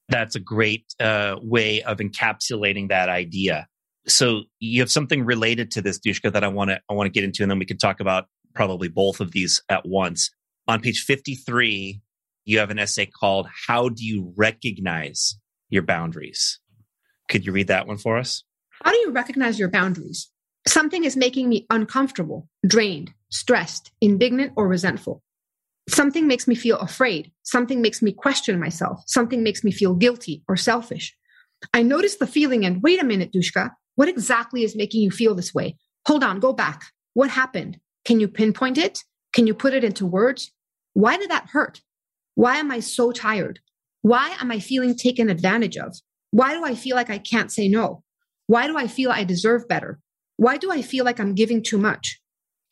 [0.09, 3.69] That's a great uh, way of encapsulating that idea
[4.07, 7.11] so you have something related to this, Dushka, that I want to I want to
[7.11, 10.31] get into, and then we can talk about probably both of these at once.
[10.69, 12.01] On page 53,
[12.45, 15.39] you have an essay called How Do You Recognize
[15.69, 16.61] Your Boundaries?
[17.29, 18.45] Could you read that one for us?
[18.83, 20.31] How do you recognize your boundaries?
[20.67, 25.23] Something is making me uncomfortable, drained, stressed, indignant, or resentful.
[25.89, 27.33] Something makes me feel afraid.
[27.43, 29.03] Something makes me question myself.
[29.07, 31.17] Something makes me feel guilty or selfish.
[31.75, 35.35] I notice the feeling and wait a minute, Dushka, what exactly is making you feel
[35.35, 35.77] this way?
[36.07, 36.85] Hold on, go back.
[37.15, 37.79] What happened?
[38.05, 39.01] Can you pinpoint it?
[39.33, 40.53] Can you put it into words?
[40.95, 41.83] Why did that hurt?
[42.35, 43.61] Why am I so tired?
[44.03, 45.97] Why am I feeling taken advantage of?
[46.31, 48.03] Why do I feel like I can't say no?
[48.51, 50.01] Why do I feel I deserve better?
[50.37, 52.19] Why do I feel like I'm giving too much?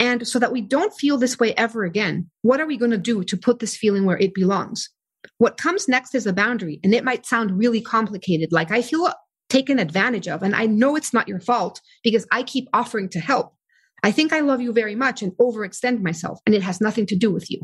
[0.01, 2.99] And so that we don't feel this way ever again, what are we going to
[2.99, 4.91] do to put this feeling where it belongs?
[5.37, 8.49] What comes next is a boundary, and it might sound really complicated.
[8.51, 9.09] Like I feel
[9.49, 10.43] taken advantage of.
[10.43, 13.55] And I know it's not your fault because I keep offering to help.
[14.03, 17.17] I think I love you very much and overextend myself, and it has nothing to
[17.17, 17.61] do with you.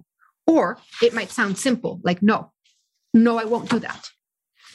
[0.46, 2.52] Or it might sound simple, like, no,
[3.12, 4.08] no, I won't do that.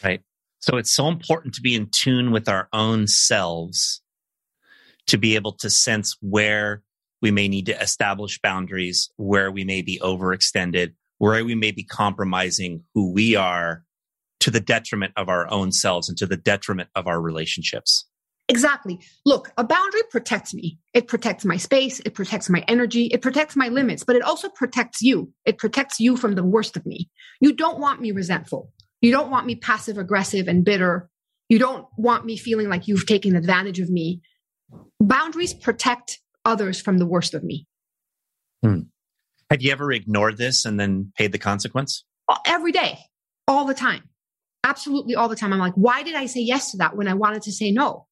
[0.03, 0.21] Right.
[0.59, 4.01] So it's so important to be in tune with our own selves
[5.07, 6.83] to be able to sense where
[7.21, 11.83] we may need to establish boundaries, where we may be overextended, where we may be
[11.83, 13.83] compromising who we are
[14.41, 18.05] to the detriment of our own selves and to the detriment of our relationships.
[18.47, 18.99] Exactly.
[19.25, 20.79] Look, a boundary protects me.
[20.93, 21.99] It protects my space.
[21.99, 23.05] It protects my energy.
[23.07, 25.31] It protects my limits, but it also protects you.
[25.45, 27.09] It protects you from the worst of me.
[27.41, 28.71] You don't want me resentful.
[29.01, 31.09] You don't want me passive aggressive and bitter.
[31.47, 34.21] You don't want me feeling like you've taken advantage of me.
[34.99, 37.67] Boundaries protect others from the worst of me.
[38.63, 38.81] Hmm.
[39.49, 42.03] Have you ever ignored this and then paid the consequence?
[42.45, 42.99] Every day,
[43.47, 44.03] all the time
[44.63, 45.53] absolutely all the time.
[45.53, 48.07] I'm like, why did I say yes to that when I wanted to say no?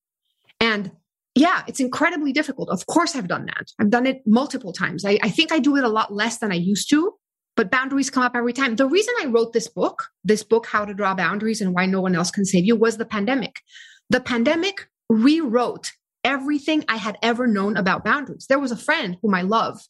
[0.59, 0.91] And
[1.35, 2.69] yeah, it's incredibly difficult.
[2.69, 3.71] Of course, I've done that.
[3.79, 5.05] I've done it multiple times.
[5.05, 7.13] I, I, think I do it a lot less than I used to,
[7.57, 8.75] but boundaries come up every time.
[8.75, 12.01] The reason I wrote this book, this book, How to Draw Boundaries and Why No
[12.01, 13.61] One Else Can Save You, was the pandemic.
[14.11, 15.91] The pandemic rewrote
[16.23, 18.45] everything I had ever known about boundaries.
[18.47, 19.81] There was a friend whom I love,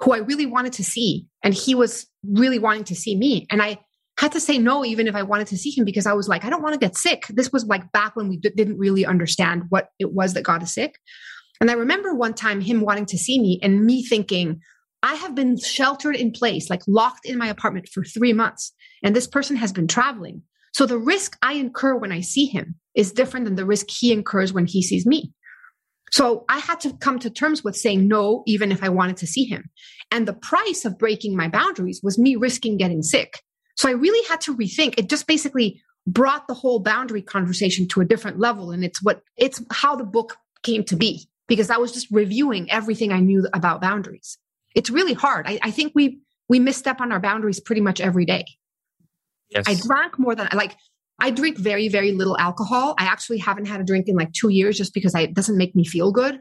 [0.00, 3.46] who I really wanted to see, and he was really wanting to see me.
[3.50, 3.80] And I
[4.18, 6.44] had to say no even if I wanted to see him because I was like,
[6.44, 7.24] I don't want to get sick.
[7.30, 10.62] This was like back when we d- didn't really understand what it was that got
[10.62, 10.98] us sick.
[11.62, 14.60] And I remember one time him wanting to see me and me thinking,
[15.06, 18.72] I have been sheltered in place, like locked in my apartment for three months,
[19.04, 20.42] and this person has been traveling.
[20.72, 24.12] So the risk I incur when I see him is different than the risk he
[24.12, 25.32] incurs when he sees me.
[26.10, 29.28] So I had to come to terms with saying no, even if I wanted to
[29.28, 29.70] see him.
[30.10, 33.40] And the price of breaking my boundaries was me risking getting sick.
[33.76, 34.98] So I really had to rethink.
[34.98, 38.72] It just basically brought the whole boundary conversation to a different level.
[38.72, 42.68] And it's what, it's how the book came to be because I was just reviewing
[42.72, 44.36] everything I knew about boundaries.
[44.76, 45.48] It's really hard.
[45.48, 48.44] I, I think we, we misstep on our boundaries pretty much every day.
[49.50, 49.64] Yes.
[49.66, 50.76] I drank more than like,
[51.18, 52.94] I drink very, very little alcohol.
[52.98, 55.56] I actually haven't had a drink in like two years just because I, it doesn't
[55.56, 56.40] make me feel good.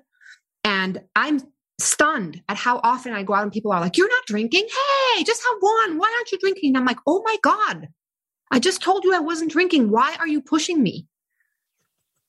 [0.64, 1.40] And I'm
[1.80, 4.68] stunned at how often I go out and people are like, You're not drinking?
[4.68, 5.98] Hey, just have one.
[5.98, 6.70] Why aren't you drinking?
[6.70, 7.88] And I'm like, Oh my God,
[8.52, 9.92] I just told you I wasn't drinking.
[9.92, 11.08] Why are you pushing me?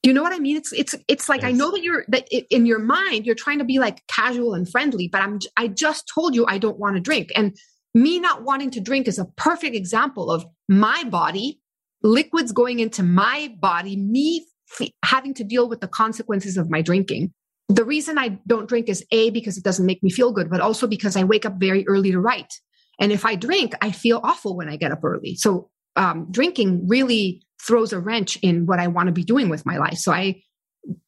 [0.06, 0.56] Do you know what I mean?
[0.56, 1.48] It's it's it's like yes.
[1.48, 4.70] I know that you're that in your mind you're trying to be like casual and
[4.70, 7.56] friendly, but I'm I just told you I don't want to drink, and
[7.92, 11.60] me not wanting to drink is a perfect example of my body,
[12.04, 14.46] liquids going into my body, me
[14.80, 17.32] f- having to deal with the consequences of my drinking
[17.68, 20.60] the reason I don't drink is A, because it doesn't make me feel good, but
[20.60, 22.54] also because I wake up very early to write.
[23.00, 25.34] And if I drink, I feel awful when I get up early.
[25.34, 29.66] So um, drinking really throws a wrench in what I want to be doing with
[29.66, 29.98] my life.
[29.98, 30.42] So I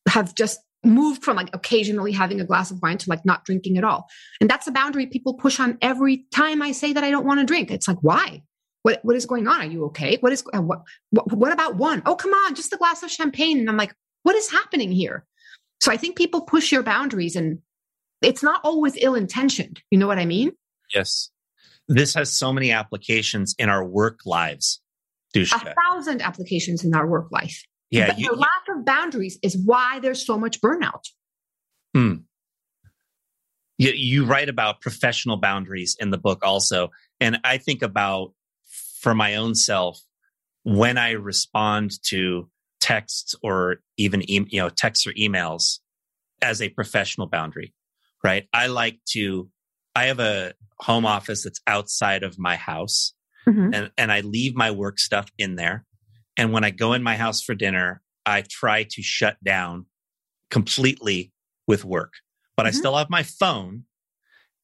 [0.08, 3.78] have just moved from like occasionally having a glass of wine to like not drinking
[3.78, 4.08] at all.
[4.40, 7.40] And that's a boundary people push on every time I say that I don't want
[7.40, 7.70] to drink.
[7.70, 8.42] It's like, why?
[8.82, 9.60] What, what is going on?
[9.60, 10.18] Are you okay?
[10.20, 12.02] What is, uh, what, what, what about one?
[12.06, 13.58] Oh, come on, just a glass of champagne.
[13.58, 15.26] And I'm like, what is happening here?
[15.80, 17.58] So I think people push your boundaries and
[18.22, 19.82] it's not always ill intentioned.
[19.90, 20.52] You know what I mean?
[20.94, 21.30] Yes.
[21.88, 24.80] This has so many applications in our work lives.
[25.34, 25.72] Dushka.
[25.72, 27.64] A thousand applications in our work life.
[27.90, 28.08] Yeah.
[28.08, 31.04] But you, the lack of boundaries is why there's so much burnout.
[31.94, 32.14] Hmm.
[33.78, 36.90] You, you write about professional boundaries in the book also.
[37.20, 38.32] And I think about
[39.00, 40.00] for my own self,
[40.64, 42.48] when I respond to
[42.80, 45.78] texts or even you know texts or emails
[46.42, 47.74] as a professional boundary
[48.22, 49.48] right i like to
[49.96, 53.14] i have a home office that's outside of my house
[53.48, 53.74] mm-hmm.
[53.74, 55.84] and, and i leave my work stuff in there
[56.36, 59.86] and when i go in my house for dinner i try to shut down
[60.50, 61.32] completely
[61.66, 62.12] with work
[62.56, 62.68] but mm-hmm.
[62.68, 63.84] i still have my phone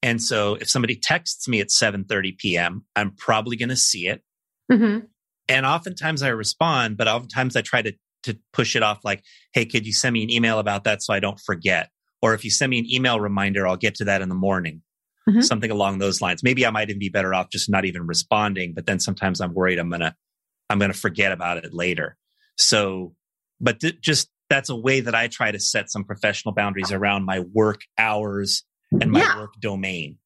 [0.03, 4.23] and so if somebody texts me at 7.30 p.m i'm probably going to see it
[4.71, 5.07] mm-hmm.
[5.49, 7.93] and oftentimes i respond but oftentimes i try to
[8.25, 9.23] to push it off like,
[9.53, 11.91] hey, could you send me an email about that so I don't forget?
[12.21, 14.83] Or if you send me an email reminder, I'll get to that in the morning.
[15.29, 15.41] Mm-hmm.
[15.41, 16.43] Something along those lines.
[16.43, 19.55] Maybe I might even be better off just not even responding, but then sometimes I'm
[19.55, 20.15] worried I'm gonna
[20.69, 22.19] I'm gonna forget about it later.
[22.59, 23.15] So,
[23.59, 27.25] but th- just that's a way that I try to set some professional boundaries around
[27.25, 28.65] my work hours
[29.01, 29.39] and my yeah.
[29.39, 30.19] work domain.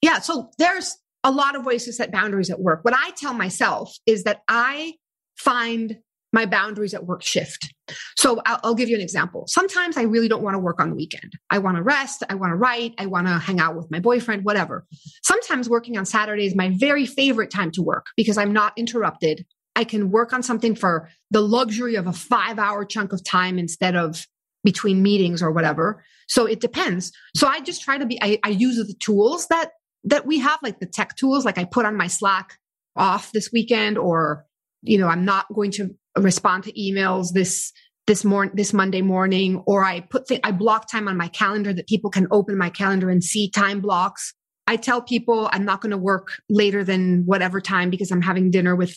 [0.00, 0.20] Yeah.
[0.20, 2.80] So there's a lot of ways to set boundaries at work.
[2.82, 4.94] What I tell myself is that I
[5.36, 5.98] find
[6.36, 7.72] my boundaries at work shift.
[8.18, 9.46] So I'll, I'll, give you an example.
[9.48, 11.32] Sometimes I really don't want to work on the weekend.
[11.48, 12.22] I want to rest.
[12.28, 12.94] I want to write.
[12.98, 14.86] I want to hang out with my boyfriend, whatever.
[15.22, 19.46] Sometimes working on Saturday is my very favorite time to work because I'm not interrupted.
[19.76, 23.58] I can work on something for the luxury of a five hour chunk of time
[23.58, 24.26] instead of
[24.62, 26.04] between meetings or whatever.
[26.28, 27.12] So it depends.
[27.34, 29.70] So I just try to be, I, I use the tools that,
[30.04, 32.58] that we have, like the tech tools, like I put on my Slack
[32.94, 34.44] off this weekend or
[34.86, 37.72] you know, I'm not going to respond to emails this
[38.06, 41.72] this morning this monday morning or i put th- i block time on my calendar
[41.72, 44.32] that people can open my calendar and see time blocks.
[44.68, 48.50] I tell people i'm not going to work later than whatever time because i'm having
[48.50, 48.96] dinner with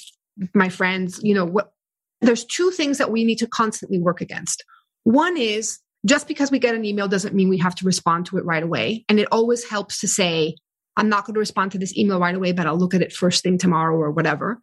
[0.53, 1.71] my friends you know what
[2.21, 4.63] there's two things that we need to constantly work against.
[5.03, 8.37] One is just because we get an email doesn't mean we have to respond to
[8.37, 10.55] it right away and it always helps to say
[10.95, 13.11] i'm not going to respond to this email right away but i'll look at it
[13.11, 14.61] first thing tomorrow or whatever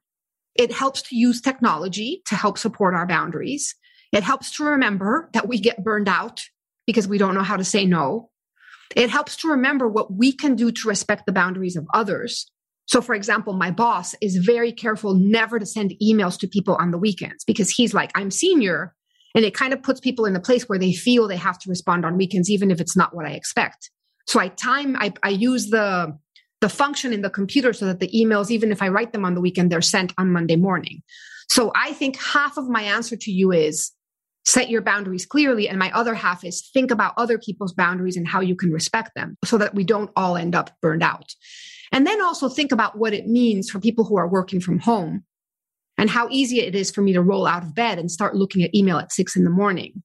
[0.59, 3.75] it helps to use technology to help support our boundaries.
[4.13, 6.43] It helps to remember that we get burned out
[6.87, 8.31] because we don't know how to say no.
[8.95, 12.51] It helps to remember what we can do to respect the boundaries of others.
[12.87, 16.93] So, for example, my boss is very careful never to send emails to people on
[16.93, 18.95] the weekends because he's like, I'm senior.
[19.35, 21.69] And it kind of puts people in a place where they feel they have to
[21.69, 23.91] respond on weekends, even if it's not what I expect.
[24.29, 26.17] So I time, I, I use the
[26.61, 29.35] the function in the computer so that the emails, even if I write them on
[29.35, 31.03] the weekend, they're sent on Monday morning.
[31.49, 33.93] So I think half of my answer to you is
[34.47, 35.69] set your boundaries clearly.
[35.69, 39.11] And my other half is think about other people's boundaries and how you can respect
[39.15, 41.35] them so that we don't all end up burned out.
[41.93, 45.25] And then also think about what it means for people who are working from home
[45.99, 48.63] and how easy it is for me to roll out of bed and start looking
[48.63, 50.03] at email at six in the morning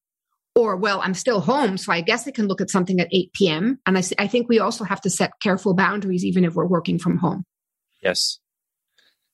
[0.56, 3.34] or well i'm still home so i guess i can look at something at 8
[3.34, 6.66] p.m and I, I think we also have to set careful boundaries even if we're
[6.66, 7.44] working from home.
[8.02, 8.40] Yes.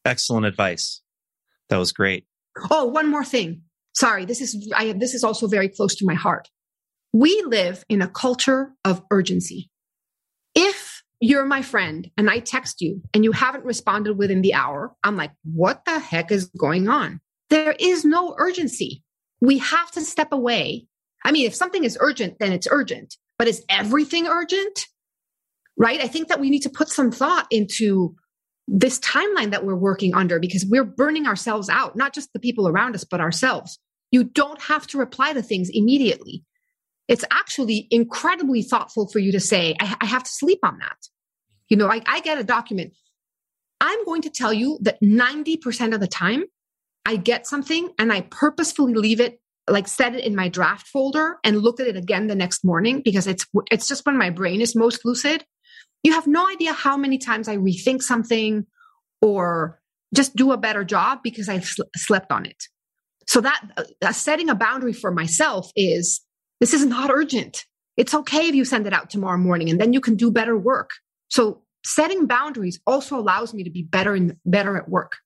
[0.06, 1.02] Excellent advice.
[1.70, 2.26] That was great.
[2.70, 3.64] Oh one more thing.
[3.94, 6.50] Sorry this is i this is also very close to my heart.
[7.14, 9.70] We live in a culture of urgency.
[10.56, 14.94] If you're my friend and i text you and you haven't responded within the hour
[15.04, 17.20] i'm like what the heck is going on?
[17.50, 19.04] There is no urgency.
[19.42, 20.88] We have to step away
[21.24, 23.16] I mean, if something is urgent, then it's urgent.
[23.38, 24.86] But is everything urgent?
[25.78, 26.02] Right?
[26.02, 28.16] I think that we need to put some thought into
[28.68, 32.68] this timeline that we're working under because we're burning ourselves out, not just the people
[32.68, 33.80] around us, but ourselves.
[34.12, 36.44] You don't have to reply to things immediately.
[37.08, 40.98] It's actually incredibly thoughtful for you to say, I, I have to sleep on that.
[41.70, 42.94] You know, I, I get a document.
[43.80, 46.44] I'm going to tell you that 90% of the time,
[47.06, 49.40] I get something and I purposefully leave it
[49.70, 53.02] like set it in my draft folder and look at it again the next morning
[53.04, 55.44] because it's it's just when my brain is most lucid.
[56.04, 58.66] You have no idea how many times i rethink something
[59.22, 59.82] or
[60.16, 62.64] just do a better job because i've sl- slept on it.
[63.28, 63.62] So that
[64.02, 66.22] uh, setting a boundary for myself is
[66.62, 67.66] this is not urgent.
[67.98, 70.58] It's okay if you send it out tomorrow morning and then you can do better
[70.58, 70.92] work.
[71.30, 75.18] So setting boundaries also allows me to be better and better at work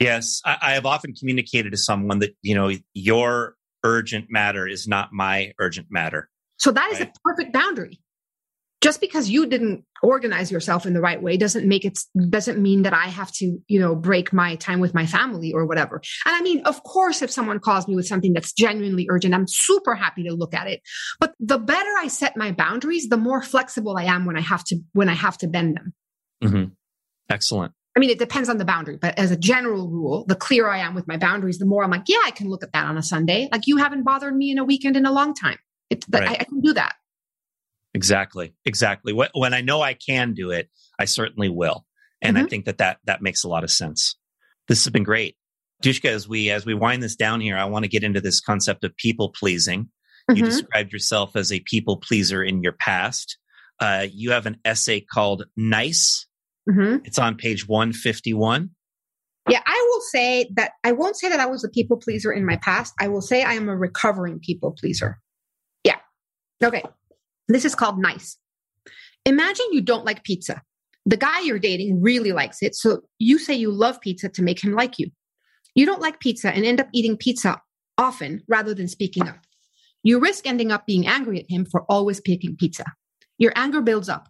[0.00, 4.86] Yes, I, I have often communicated to someone that, you know, your urgent matter is
[4.86, 6.28] not my urgent matter.
[6.58, 7.08] So that is right?
[7.08, 8.00] a perfect boundary
[8.82, 12.82] just because you didn't organize yourself in the right way doesn't make it doesn't mean
[12.82, 16.36] that i have to you know break my time with my family or whatever and
[16.36, 19.94] i mean of course if someone calls me with something that's genuinely urgent i'm super
[19.94, 20.80] happy to look at it
[21.18, 24.62] but the better i set my boundaries the more flexible i am when i have
[24.62, 25.94] to when i have to bend them
[26.44, 26.64] mm-hmm.
[27.30, 30.70] excellent I mean, it depends on the boundary, but as a general rule, the clearer
[30.70, 32.84] I am with my boundaries, the more I'm like, yeah, I can look at that
[32.84, 33.48] on a Sunday.
[33.50, 35.58] Like you haven't bothered me in a weekend in a long time.
[35.88, 36.28] It, right.
[36.28, 36.94] I, I can do that.
[37.94, 38.54] Exactly.
[38.66, 39.18] Exactly.
[39.34, 40.68] When I know I can do it,
[40.98, 41.86] I certainly will.
[42.20, 42.44] And mm-hmm.
[42.44, 44.16] I think that, that that makes a lot of sense.
[44.68, 45.36] This has been great.
[45.82, 48.40] Dushka, as we as we wind this down here, I want to get into this
[48.40, 49.88] concept of people pleasing.
[50.30, 50.36] Mm-hmm.
[50.36, 53.38] You described yourself as a people pleaser in your past.
[53.80, 56.26] Uh, you have an essay called "Nice."
[56.68, 57.04] Mm-hmm.
[57.04, 58.70] It's on page one fifty one.
[59.48, 62.44] Yeah, I will say that I won't say that I was a people pleaser in
[62.44, 62.92] my past.
[63.00, 65.20] I will say I am a recovering people pleaser.
[65.84, 65.98] Yeah.
[66.62, 66.82] Okay.
[67.46, 68.36] This is called nice.
[69.24, 70.62] Imagine you don't like pizza.
[71.04, 72.74] The guy you're dating really likes it.
[72.74, 75.10] So you say you love pizza to make him like you.
[75.76, 77.60] You don't like pizza and end up eating pizza
[77.98, 79.38] often rather than speaking up.
[80.02, 82.84] You risk ending up being angry at him for always picking pizza.
[83.38, 84.28] Your anger builds up.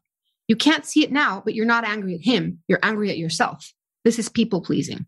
[0.48, 2.60] You can't see it now, but you're not angry at him.
[2.68, 3.72] You're angry at yourself.
[4.04, 5.06] This is people pleasing.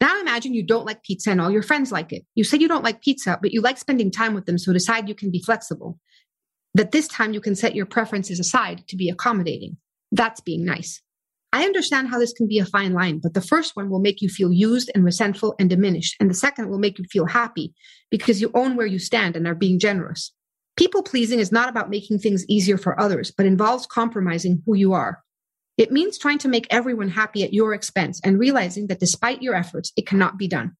[0.00, 2.24] Now imagine you don't like pizza and all your friends like it.
[2.34, 5.08] You say you don't like pizza, but you like spending time with them, so decide
[5.08, 5.98] you can be flexible
[6.74, 9.76] that this time you can set your preferences aside to be accommodating.
[10.10, 11.00] That's being nice.
[11.52, 14.20] I understand how this can be a fine line, but the first one will make
[14.20, 17.72] you feel used and resentful and diminished, and the second will make you feel happy
[18.10, 20.32] because you own where you stand and are being generous.
[20.76, 24.92] People pleasing is not about making things easier for others, but involves compromising who you
[24.92, 25.22] are.
[25.76, 29.54] It means trying to make everyone happy at your expense and realizing that despite your
[29.54, 30.72] efforts, it cannot be done.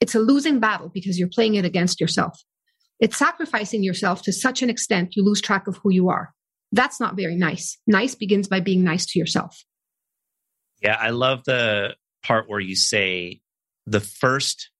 [0.00, 2.42] It's a losing battle because you're playing it against yourself.
[3.00, 6.32] It's sacrificing yourself to such an extent you lose track of who you are.
[6.72, 7.78] That's not very nice.
[7.86, 9.64] Nice begins by being nice to yourself.
[10.82, 13.40] Yeah, I love the part where you say
[13.86, 14.70] the first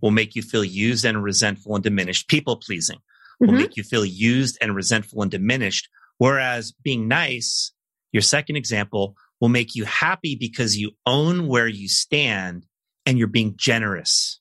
[0.00, 2.28] will make you feel used and resentful and diminished.
[2.28, 2.98] People pleasing
[3.42, 3.62] will mm-hmm.
[3.62, 5.88] make you feel used and resentful and diminished.
[6.18, 7.72] Whereas being nice,
[8.12, 12.64] your second example, will make you happy because you own where you stand
[13.04, 14.40] and you're being generous.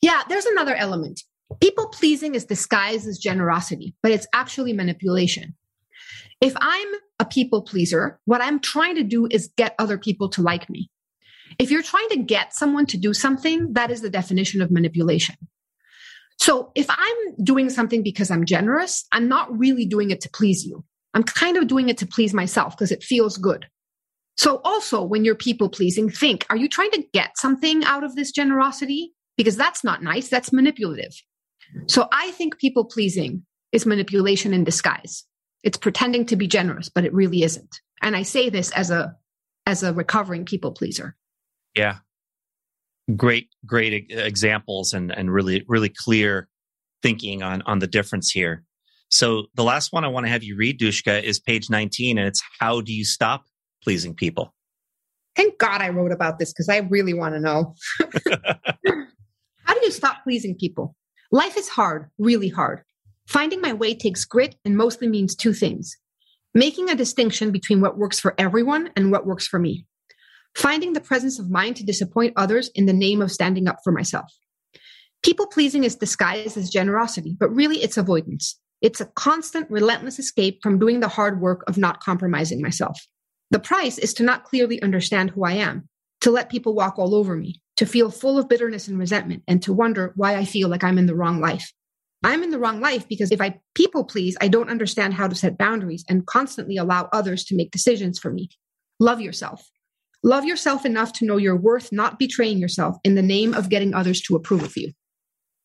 [0.00, 1.20] Yeah, there's another element.
[1.60, 5.54] People pleasing is disguised as generosity, but it's actually manipulation.
[6.40, 10.40] If I'm a people pleaser, what I'm trying to do is get other people to
[10.40, 10.90] like me.
[11.58, 15.36] If you're trying to get someone to do something, that is the definition of manipulation.
[16.42, 20.64] So if I'm doing something because I'm generous, I'm not really doing it to please
[20.64, 20.84] you.
[21.14, 23.66] I'm kind of doing it to please myself because it feels good.
[24.36, 28.16] So also when you're people pleasing, think, are you trying to get something out of
[28.16, 29.12] this generosity?
[29.36, 30.30] Because that's not nice.
[30.30, 31.12] That's manipulative.
[31.86, 35.22] So I think people pleasing is manipulation in disguise.
[35.62, 37.80] It's pretending to be generous, but it really isn't.
[38.02, 39.14] And I say this as a
[39.64, 41.14] as a recovering people pleaser.
[41.76, 41.98] Yeah.
[43.16, 46.48] Great great examples and and really really clear
[47.02, 48.62] thinking on on the difference here.
[49.10, 52.28] So the last one I want to have you read Dushka is page 19 and
[52.28, 53.44] it's how do you stop
[53.82, 54.54] pleasing people?
[55.36, 57.74] Thank God I wrote about this because I really want to know.
[59.64, 60.94] how do you stop pleasing people?
[61.30, 62.82] Life is hard, really hard.
[63.26, 65.96] Finding my way takes grit and mostly means two things
[66.54, 69.86] making a distinction between what works for everyone and what works for me,
[70.54, 73.92] finding the presence of mind to disappoint others in the name of standing up for
[73.92, 74.30] myself.
[75.22, 78.58] People pleasing is disguised as generosity, but really it's avoidance.
[78.80, 83.00] It's a constant, relentless escape from doing the hard work of not compromising myself.
[83.50, 85.88] The price is to not clearly understand who I am,
[86.22, 89.62] to let people walk all over me, to feel full of bitterness and resentment, and
[89.62, 91.72] to wonder why I feel like I'm in the wrong life.
[92.24, 95.34] I'm in the wrong life because if I people please, I don't understand how to
[95.34, 98.50] set boundaries and constantly allow others to make decisions for me.
[99.00, 99.68] Love yourself.
[100.24, 103.92] Love yourself enough to know your worth, not betraying yourself in the name of getting
[103.92, 104.92] others to approve of you.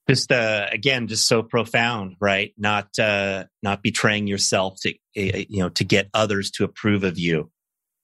[0.09, 2.53] Just uh, again, just so profound, right?
[2.57, 7.19] Not uh, not betraying yourself to uh, you know to get others to approve of
[7.19, 7.51] you.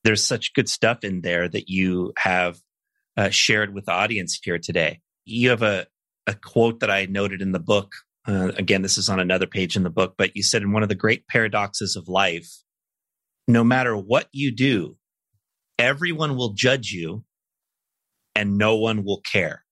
[0.03, 2.59] There's such good stuff in there that you have
[3.15, 4.99] uh, shared with the audience here today.
[5.25, 5.87] You have a,
[6.27, 7.93] a quote that I noted in the book.
[8.27, 10.83] Uh, again, this is on another page in the book, but you said in one
[10.83, 12.49] of the great paradoxes of life,
[13.47, 14.97] no matter what you do,
[15.77, 17.23] everyone will judge you
[18.35, 19.63] and no one will care.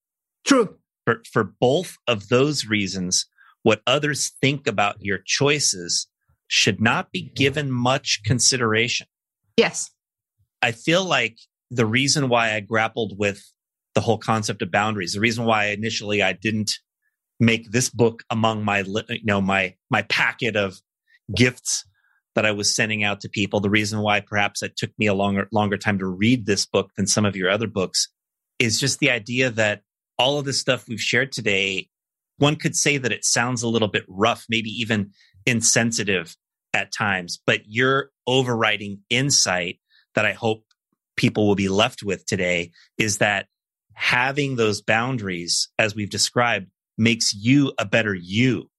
[0.46, 0.78] True.
[1.06, 3.26] For, for both of those reasons,
[3.64, 6.08] what others think about your choices
[6.48, 9.08] should not be given much consideration.
[9.58, 9.90] Yes.
[10.62, 11.38] I feel like
[11.70, 13.44] the reason why I grappled with
[13.96, 15.14] the whole concept of boundaries.
[15.14, 16.72] The reason why initially I didn't
[17.40, 20.80] make this book among my you know my my packet of
[21.36, 21.86] gifts
[22.36, 23.60] that I was sending out to people.
[23.60, 26.92] The reason why perhaps it took me a longer longer time to read this book
[26.96, 28.08] than some of your other books
[28.60, 29.82] is just the idea that
[30.18, 31.90] all of the stuff we've shared today,
[32.38, 35.12] one could say that it sounds a little bit rough, maybe even
[35.46, 36.36] insensitive
[36.74, 39.80] at times, but your overriding insight
[40.16, 40.64] that I hope
[41.18, 43.48] people will be left with today is that
[43.94, 46.68] having those boundaries, as we've described,
[46.98, 48.70] makes you a better you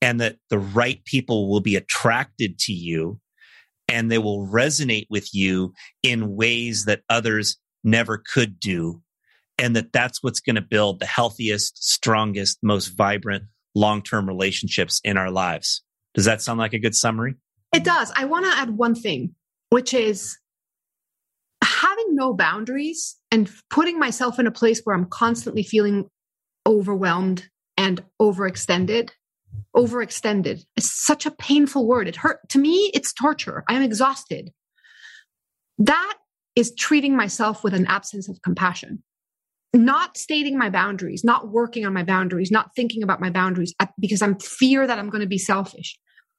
[0.00, 3.20] and that the right people will be attracted to you
[3.88, 5.72] and they will resonate with you
[6.02, 9.00] in ways that others never could do
[9.58, 13.44] and that that's what's going to build the healthiest strongest most vibrant
[13.74, 15.82] long-term relationships in our lives.
[16.14, 17.34] Does that sound like a good summary?
[17.72, 18.12] It does.
[18.16, 19.34] I want to add one thing
[19.70, 20.38] which is
[21.62, 26.08] having no boundaries and putting myself in a place where i'm constantly feeling
[26.66, 29.10] overwhelmed and overextended
[29.74, 30.64] overextended.
[30.76, 32.08] It's such a painful word.
[32.08, 33.64] It hurt to me it's torture.
[33.68, 34.50] I'm exhausted.
[35.78, 36.14] That
[36.54, 39.02] is treating myself with an absence of compassion.
[39.74, 44.22] Not stating my boundaries not working on my boundaries not thinking about my boundaries because
[44.22, 45.98] i'm fear that i'm going to be selfish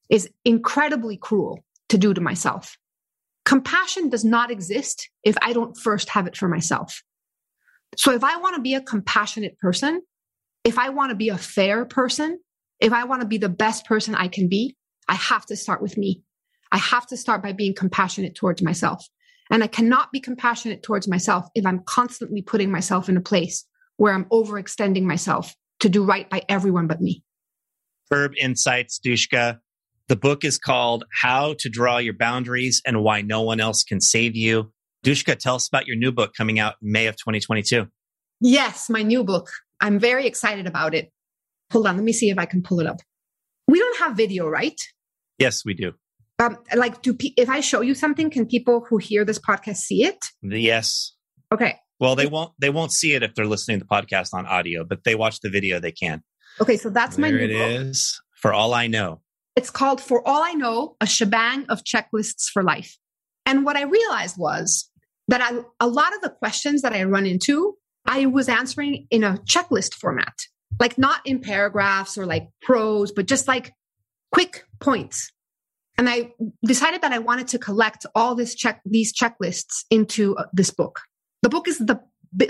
[0.10, 2.78] is incredibly cruel to do to myself.
[3.46, 7.04] Compassion does not exist if i don't first have it for myself.
[7.96, 10.02] So if i want to be a compassionate person
[10.68, 12.40] if I want to be a fair person,
[12.80, 14.76] if I want to be the best person I can be,
[15.08, 16.24] I have to start with me.
[16.72, 19.06] I have to start by being compassionate towards myself.
[19.50, 23.66] And I cannot be compassionate towards myself if I'm constantly putting myself in a place
[23.96, 27.24] where I'm overextending myself to do right by everyone but me.
[28.10, 29.60] Verb Insights, Dushka.
[30.08, 34.00] The book is called How to Draw Your Boundaries and Why No One Else Can
[34.00, 34.72] Save You.
[35.06, 37.88] Dushka, tell us about your new book coming out in May of 2022.
[38.40, 39.50] Yes, my new book.
[39.82, 41.12] I'm very excited about it.
[41.72, 43.02] Hold on, let me see if I can pull it up.
[43.68, 44.80] We don't have video, right?
[45.38, 45.94] Yes, we do.
[46.40, 49.78] Um, like, do pe- if I show you something, can people who hear this podcast
[49.78, 50.18] see it?
[50.42, 51.14] Yes.
[51.52, 51.78] Okay.
[52.00, 52.54] Well, they won't.
[52.60, 55.40] They won't see it if they're listening to the podcast on audio, but they watch
[55.40, 55.80] the video.
[55.80, 56.24] They can.
[56.62, 57.32] Okay, so that's there my.
[57.32, 58.22] There it is.
[58.36, 59.22] For all I know,
[59.56, 62.98] it's called "For All I Know: A Shebang of Checklists for Life."
[63.48, 64.92] And what I realized was
[65.28, 69.24] that I, a lot of the questions that I run into I was answering in
[69.24, 70.34] a checklist format,
[70.80, 73.74] like not in paragraphs or like prose, but just like
[74.32, 75.32] quick points.
[75.98, 80.44] And I decided that I wanted to collect all this check, these checklists into uh,
[80.54, 81.02] this book.
[81.42, 82.00] The book is the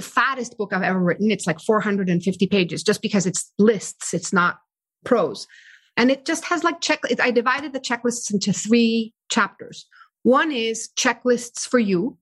[0.02, 1.32] fattest book I've ever written.
[1.32, 4.14] It's like 450 pages just because it's lists.
[4.14, 4.58] It's not
[5.06, 5.48] prose.
[5.96, 7.00] And it just has like check.
[7.22, 9.86] I divided the checklists into three chapters.
[10.24, 12.18] One is checklists for you,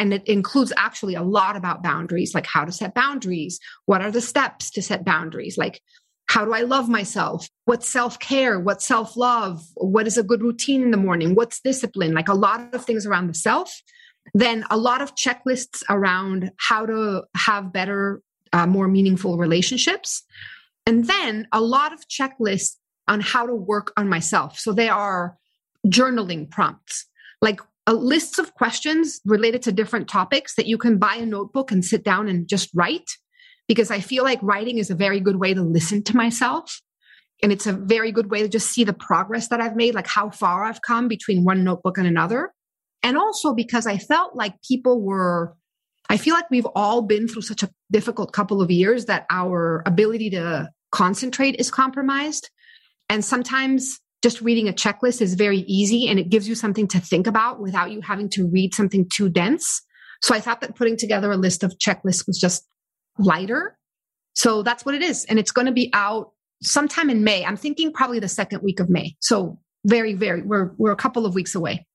[0.00, 3.60] and it includes actually a lot about boundaries, like how to set boundaries.
[3.84, 5.58] What are the steps to set boundaries?
[5.58, 5.82] Like,
[6.26, 7.46] how do I love myself?
[7.66, 8.58] What's self care?
[8.58, 9.62] What's self love?
[9.74, 11.34] What is a good routine in the morning?
[11.34, 12.14] What's discipline?
[12.14, 13.82] Like a lot of things around the self.
[14.32, 18.22] Then a lot of checklists around how to have better,
[18.54, 20.22] uh, more meaningful relationships.
[20.86, 22.76] And then a lot of checklists
[23.06, 24.58] on how to work on myself.
[24.58, 25.36] So they are
[25.86, 27.04] journaling prompts.
[27.42, 31.70] Like uh, lists of questions related to different topics that you can buy a notebook
[31.70, 33.10] and sit down and just write.
[33.68, 36.80] Because I feel like writing is a very good way to listen to myself.
[37.42, 40.08] And it's a very good way to just see the progress that I've made, like
[40.08, 42.52] how far I've come between one notebook and another.
[43.02, 45.54] And also because I felt like people were,
[46.10, 49.82] I feel like we've all been through such a difficult couple of years that our
[49.86, 52.50] ability to concentrate is compromised.
[53.08, 57.00] And sometimes just reading a checklist is very easy and it gives you something to
[57.00, 59.82] think about without you having to read something too dense.
[60.22, 62.66] So I thought that putting together a list of checklists was just
[63.18, 63.78] lighter.
[64.34, 65.24] So that's what it is.
[65.24, 67.44] And it's going to be out sometime in May.
[67.44, 69.16] I'm thinking probably the second week of May.
[69.20, 71.86] So very, very, we're, we're a couple of weeks away.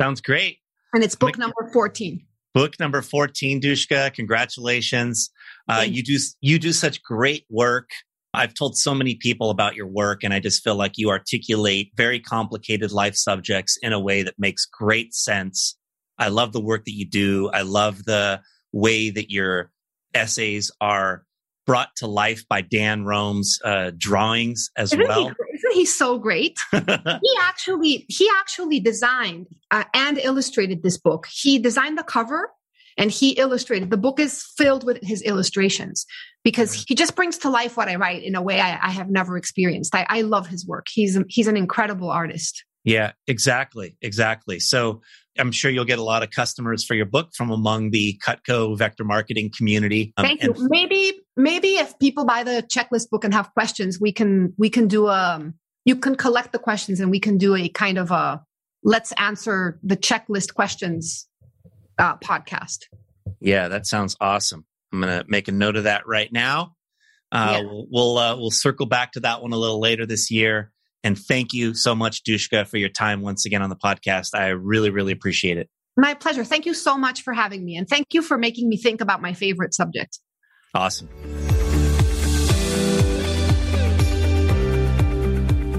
[0.00, 0.58] Sounds great.
[0.92, 2.24] And it's book number 14.
[2.54, 4.12] Book number 14, Dushka.
[4.14, 5.30] Congratulations.
[5.68, 7.90] Uh, you do, you do such great work.
[8.36, 11.90] I've told so many people about your work, and I just feel like you articulate
[11.96, 15.76] very complicated life subjects in a way that makes great sense.
[16.18, 17.50] I love the work that you do.
[17.52, 18.40] I love the
[18.72, 19.70] way that your
[20.14, 21.24] essays are
[21.66, 25.28] brought to life by Dan Roam's uh, drawings as isn't well.
[25.28, 26.58] He, isn't he so great?
[26.70, 31.26] he actually he actually designed uh, and illustrated this book.
[31.30, 32.50] He designed the cover
[32.96, 33.90] and he illustrated.
[33.90, 36.06] The book is filled with his illustrations
[36.46, 39.10] because he just brings to life what I write in a way I, I have
[39.10, 39.92] never experienced.
[39.96, 40.86] I, I, love his work.
[40.88, 42.64] He's he's an incredible artist.
[42.84, 44.60] Yeah, exactly, exactly.
[44.60, 45.00] So
[45.36, 48.78] I'm sure you'll get a lot of customers for your book from among the Cutco
[48.78, 50.12] vector marketing community.
[50.16, 50.52] Um, Thank you.
[50.52, 54.70] And- maybe maybe if people buy the checklist book and have questions, we can we
[54.70, 57.98] can do a um, you can collect the questions and we can do a kind
[57.98, 58.40] of a
[58.84, 61.26] let's answer the checklist questions
[61.98, 62.84] uh, podcast.
[63.40, 64.64] Yeah, that sounds awesome.
[65.02, 66.74] I'm going to make a note of that right now.
[67.30, 67.68] Uh, yeah.
[67.90, 70.72] We'll uh, we'll circle back to that one a little later this year.
[71.04, 74.30] And thank you so much, Dushka, for your time once again on the podcast.
[74.34, 75.68] I really, really appreciate it.
[75.96, 76.44] My pleasure.
[76.44, 77.76] Thank you so much for having me.
[77.76, 80.18] And thank you for making me think about my favorite subject.
[80.74, 81.08] Awesome.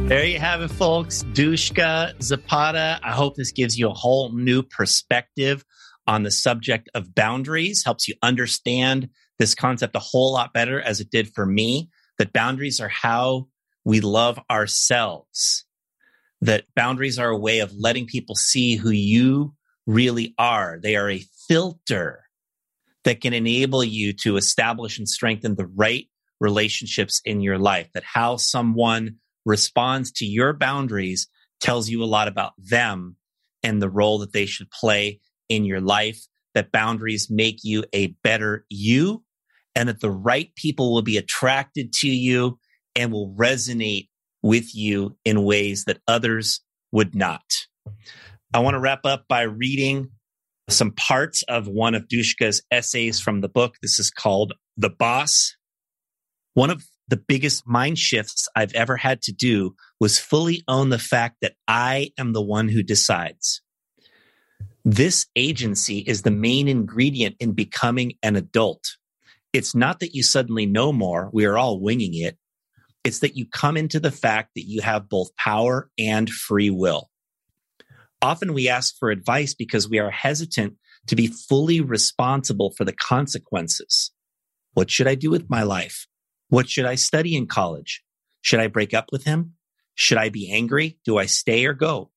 [0.07, 1.24] There you have it, folks.
[1.34, 2.99] Dushka Zapata.
[3.03, 5.65] I hope this gives you a whole new perspective
[6.08, 10.99] on the subject of boundaries, helps you understand this concept a whole lot better as
[10.99, 11.89] it did for me.
[12.18, 13.47] That boundaries are how
[13.86, 15.66] we love ourselves.
[16.41, 19.53] That boundaries are a way of letting people see who you
[19.86, 20.80] really are.
[20.82, 22.24] They are a filter
[23.03, 26.08] that can enable you to establish and strengthen the right
[26.39, 27.88] relationships in your life.
[27.93, 31.28] That how someone responds to your boundaries
[31.60, 33.16] tells you a lot about them
[33.64, 36.21] and the role that they should play in your life.
[36.53, 39.23] That boundaries make you a better you
[39.75, 42.57] and that the right people will be attracted to you
[42.95, 44.07] and will resonate
[44.41, 47.43] with you in ways that others would not.
[48.53, 50.09] I want to wrap up by reading
[50.69, 53.75] some parts of one of Dushka's essays from the book.
[53.81, 55.55] This is called The Boss.
[56.55, 60.99] One of the biggest mind shifts I've ever had to do was fully own the
[60.99, 63.61] fact that I am the one who decides.
[64.89, 68.95] This agency is the main ingredient in becoming an adult.
[69.51, 71.29] It's not that you suddenly know more.
[71.33, 72.38] We are all winging it.
[73.03, 77.09] It's that you come into the fact that you have both power and free will.
[78.21, 80.75] Often we ask for advice because we are hesitant
[81.07, 84.11] to be fully responsible for the consequences.
[84.73, 86.07] What should I do with my life?
[86.47, 88.05] What should I study in college?
[88.41, 89.55] Should I break up with him?
[89.95, 90.97] Should I be angry?
[91.03, 92.09] Do I stay or go?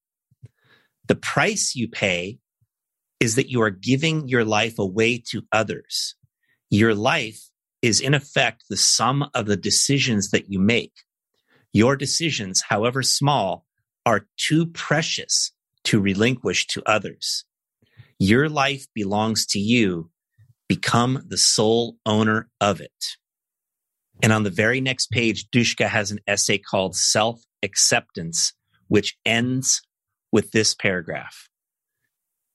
[1.09, 2.39] The price you pay
[3.21, 6.17] is that you are giving your life away to others.
[6.71, 7.51] Your life
[7.83, 10.93] is in effect the sum of the decisions that you make.
[11.73, 13.67] Your decisions, however small,
[14.07, 15.53] are too precious
[15.85, 17.45] to relinquish to others.
[18.19, 20.11] Your life belongs to you.
[20.69, 23.17] Become the sole owner of it.
[24.23, 28.53] And on the very next page, Dushka has an essay called Self Acceptance,
[28.89, 29.83] which ends
[30.33, 31.50] with this paragraph.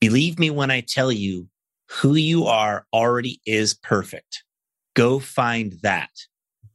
[0.07, 1.49] Believe me when I tell you,
[1.89, 4.43] who you are already is perfect.
[4.95, 6.11] Go find that,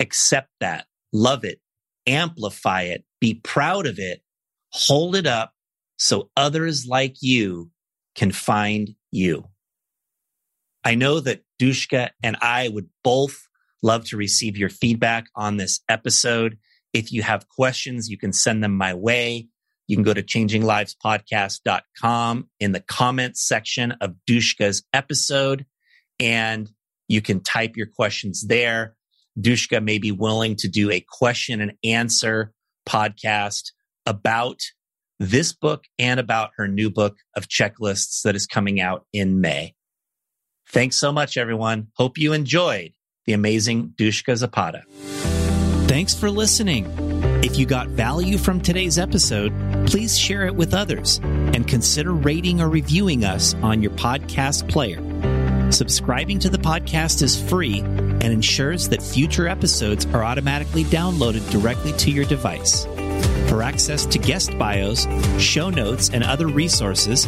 [0.01, 1.61] accept that, love it,
[2.09, 4.23] amplify it, be proud of it,
[4.71, 5.53] hold it up
[5.97, 7.71] so others like you
[8.17, 9.45] can find you.
[10.83, 13.47] I know that Dushka and I would both
[13.81, 16.59] love to receive your feedback on this episode.
[16.93, 19.51] If you have questions, you can send them my way.
[19.91, 25.67] You can go to changinglivespodcast.com in the comments section of Dushka's episode
[26.21, 26.71] and
[27.09, 28.95] you can type your questions there.
[29.37, 32.53] Dushka may be willing to do a question and answer
[32.89, 33.73] podcast
[34.07, 34.61] about
[35.19, 39.75] this book and about her new book of checklists that is coming out in May.
[40.69, 41.89] Thanks so much, everyone.
[41.97, 42.93] Hope you enjoyed
[43.27, 44.85] the amazing Dushka Zapata.
[45.89, 47.10] Thanks for listening.
[47.43, 49.55] If you got value from today's episode,
[49.87, 55.01] please share it with others and consider rating or reviewing us on your podcast player.
[55.73, 61.93] Subscribing to the podcast is free and ensures that future episodes are automatically downloaded directly
[61.93, 62.85] to your device.
[63.49, 65.07] For access to guest bios,
[65.39, 67.25] show notes, and other resources,